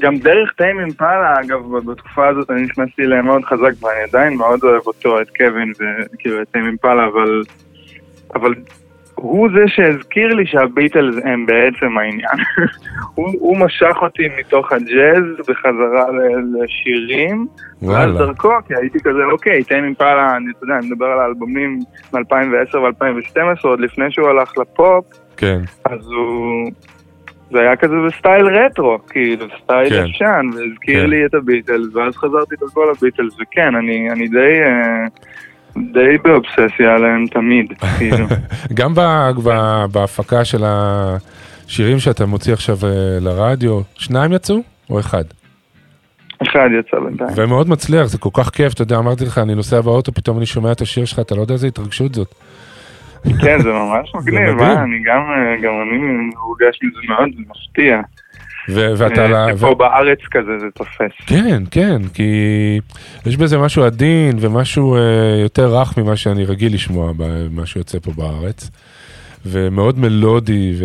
[0.00, 4.60] גם דרך טיים אימפלה, אגב, בתקופה הזאת אני נכנסתי אליהם מאוד חזק ואני עדיין מאוד
[4.62, 5.72] אוהב אותו, את קווין
[6.12, 7.42] וכאילו את טיים אימפלה, אבל...
[8.34, 8.54] אבל
[9.14, 12.38] הוא זה שהזכיר לי שהביטלס הם בעצם העניין.
[13.14, 16.06] הוא, הוא משך אותי מתוך הג'אז בחזרה
[16.54, 17.46] לשירים,
[17.82, 18.16] ואז.
[18.16, 21.78] דרכו, כי הייתי כזה, אוקיי, Tame Impala, אני, אתה יודע, אני מדבר על האלבומים
[22.12, 25.04] מ-2010 ו-2012, עוד לפני שהוא הלך לפופ,
[25.36, 25.60] כן.
[25.84, 26.70] אז הוא...
[27.50, 30.04] זה היה כזה ב style רטרו, כאילו, style כן.
[30.06, 31.10] ישן, והזכיר כן.
[31.10, 34.62] לי את הביטלס, ואז חזרתי דרכו לביטלס, וכן, אני, אני די...
[34.64, 35.06] אה,
[35.76, 38.26] די באובססיה עליהם תמיד, כאילו.
[38.74, 38.94] גם
[39.92, 45.24] בהפקה של השירים שאתה מוציא עכשיו אה, לרדיו, שניים יצאו או אחד?
[46.42, 47.30] אחד יצא בינתיים.
[47.36, 50.46] ומאוד מצליח, זה כל כך כיף, אתה יודע, אמרתי לך, אני נוסע באוטו, פתאום אני
[50.46, 52.34] שומע את השיר שלך, אתה לא יודע איזה התרגשות זאת.
[53.40, 54.60] כן, זה ממש מגניב.
[54.60, 54.82] אה?
[54.82, 58.00] אני גם, אה, גם אני מורגש מזה מאוד, זה מפתיע.
[58.68, 59.22] ו- ואתה...
[59.22, 61.12] אה, לה- שפה בארץ כזה זה תופס.
[61.26, 62.24] כן, כן, כי
[63.26, 65.00] יש בזה משהו עדין ומשהו אה,
[65.42, 68.70] יותר רך ממה שאני רגיל לשמוע במה שיוצא פה בארץ.
[69.46, 70.84] ומאוד מלודי, ו-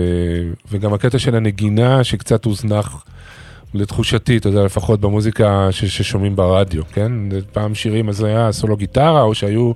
[0.71, 3.05] וגם הקטע של הנגינה שקצת הוזנח
[3.73, 7.11] לתחושתי, אתה יודע, לפחות במוזיקה ש- ששומעים ברדיו, כן?
[7.53, 9.71] פעם שירים אז היה סולו גיטרה, או שהיו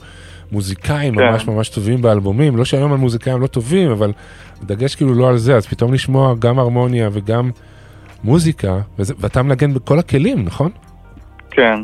[0.52, 1.22] מוזיקאים כן.
[1.32, 4.12] ממש ממש טובים באלבומים, לא שהיום המוזיקאים לא טובים, אבל
[4.62, 7.52] הדגש כאילו לא על זה, אז פתאום לשמוע גם הרמוניה וגם
[8.24, 10.72] מוזיקה, וזה, ואתה מנגן בכל הכלים, נכון?
[11.52, 11.80] כן.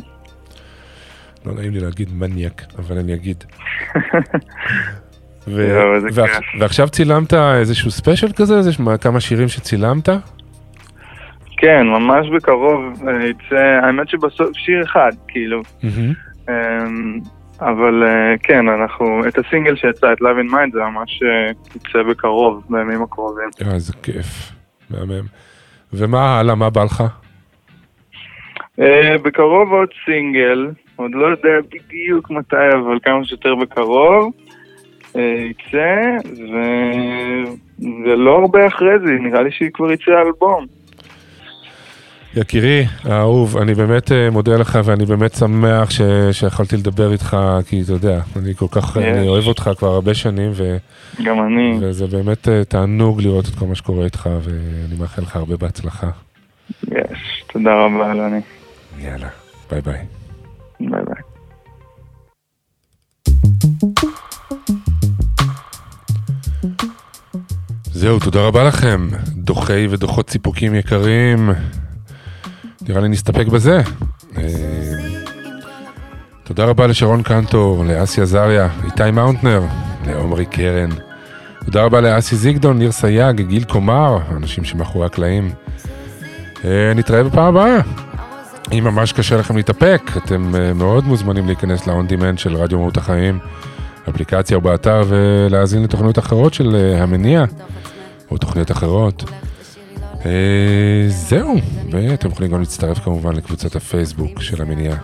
[1.45, 3.43] לא נעים לי להגיד מניאק, אבל אני אגיד.
[5.47, 6.61] ו- יואו, איזה ועכ- כיף.
[6.61, 8.57] ועכשיו צילמת איזשהו ספיישל כזה?
[8.57, 8.71] איזה
[9.01, 10.09] כמה שירים שצילמת?
[11.57, 15.61] כן, ממש בקרוב אה, יצא, האמת שבסוף שיר אחד, כאילו.
[15.83, 17.19] אמ,
[17.61, 22.09] אבל אה, כן, אנחנו, את הסינגל שיצא, את Love in Mind, זה ממש אה, יצא
[22.09, 23.49] בקרוב, בימים הקרובים.
[23.61, 24.51] אה, איזה כיף,
[24.89, 25.25] מהמם.
[25.93, 27.03] ומה הלאה, מה בא לך?
[28.79, 34.33] אה, בקרוב עוד סינגל, עוד לא יודע בדיוק מתי, אבל כמה שיותר בקרוב.
[35.15, 36.17] אה, יצא,
[38.05, 40.65] ולא הרבה אחרי זה, נראה לי שכבר יצא אלבום.
[42.35, 46.01] יקירי, האהוב, אני באמת אה, מודה לך ואני באמת שמח ש...
[46.31, 49.03] שיכולתי לדבר איתך, כי אתה יודע, אני כל כך, יש.
[49.03, 50.77] אני אוהב אותך כבר הרבה שנים, ו...
[51.23, 51.77] גם אני.
[51.81, 56.09] וזה באמת אה, תענוג לראות את כל מה שקורה איתך, ואני מאחל לך הרבה בהצלחה.
[56.87, 58.41] יש, תודה רבה, אלוני.
[58.99, 59.27] יאללה,
[59.71, 60.05] ביי ביי.
[60.79, 61.23] ביי ביי.
[67.91, 71.49] זהו, תודה רבה לכם, דוחי ודוחות סיפוקים יקרים.
[72.89, 73.81] נראה לי נסתפק בזה.
[74.37, 74.43] אה,
[76.43, 79.61] תודה רבה לשרון קנטור, לאסי עזריה, איתי מאונטנר,
[80.07, 80.89] לעומרי קרן.
[81.65, 85.51] תודה רבה לאסי זיגדון, ניר סייג, גיל קומר, האנשים שמאחורי הקלעים.
[86.65, 87.79] אה, נתראה בפעם הבאה.
[88.71, 92.97] אם ממש קשה לכם להתאפק, אתם אה, מאוד מוזמנים להיכנס ל-on demand של רדיו מהות
[92.97, 93.39] החיים,
[94.09, 97.45] אפליקציה או באתר, ולהאזין לתוכניות אחרות של המניע,
[98.31, 99.23] או תוכניות אחרות.
[100.25, 101.55] אה, זהו,
[101.91, 104.95] ואתם יכולים גם להצטרף כמובן לקבוצת הפייסבוק של המניע.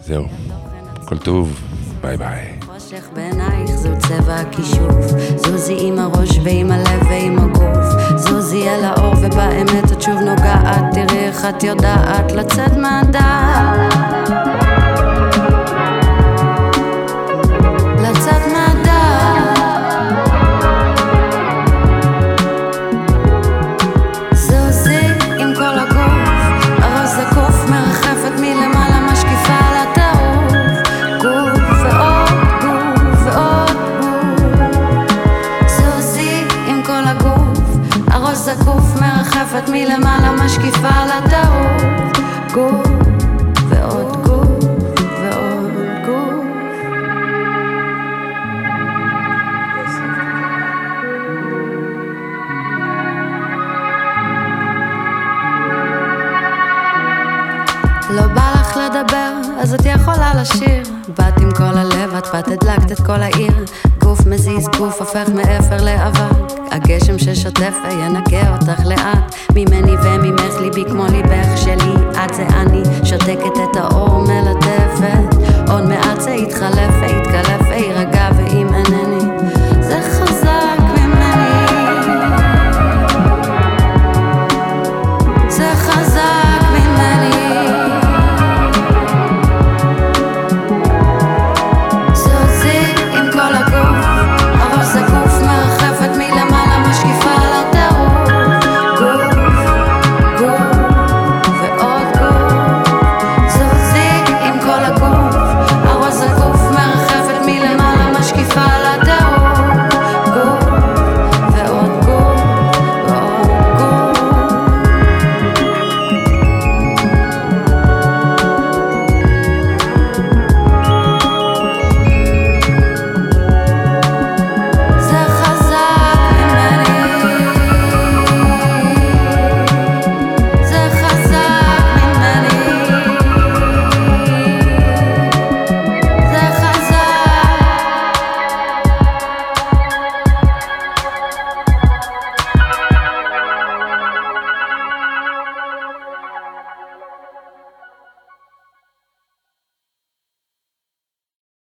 [0.00, 0.24] זהו,
[1.04, 1.60] כל טוב,
[2.00, 2.56] ביי ביי.
[2.66, 4.94] חושך בעינייך זו צבע הכישוף
[5.36, 11.18] זוזי עם הראש ועם הלב ועם הגוף זוזי אל האור ובאמת את שוב נוגעת תראי
[11.18, 13.92] איך את יודעת לצאת מהדעת
[39.66, 42.18] מרחפת מלמעלה משקיפה על הטירוף
[42.52, 42.86] גוף
[43.68, 44.64] ועוד גוף
[45.22, 45.72] ועוד
[46.06, 46.46] גוף
[58.10, 60.82] לא בא לך לדבר, אז את יכולה לשיר.
[61.18, 63.64] באת עם כל הלב, את באת הדלקת את כל העיר.
[64.16, 66.52] גוף מזיז גוף הופך מאפר לאבק.
[66.70, 69.34] הגשם ששוטף וינקה אותך לאט.
[69.54, 71.94] ממני וממך ליבי כמו ליבך שלי.
[72.24, 75.36] את זה אני שותקת את האור מלטפת.
[75.70, 78.25] עוד מעט זה יתחלף ויתקלף ויירגע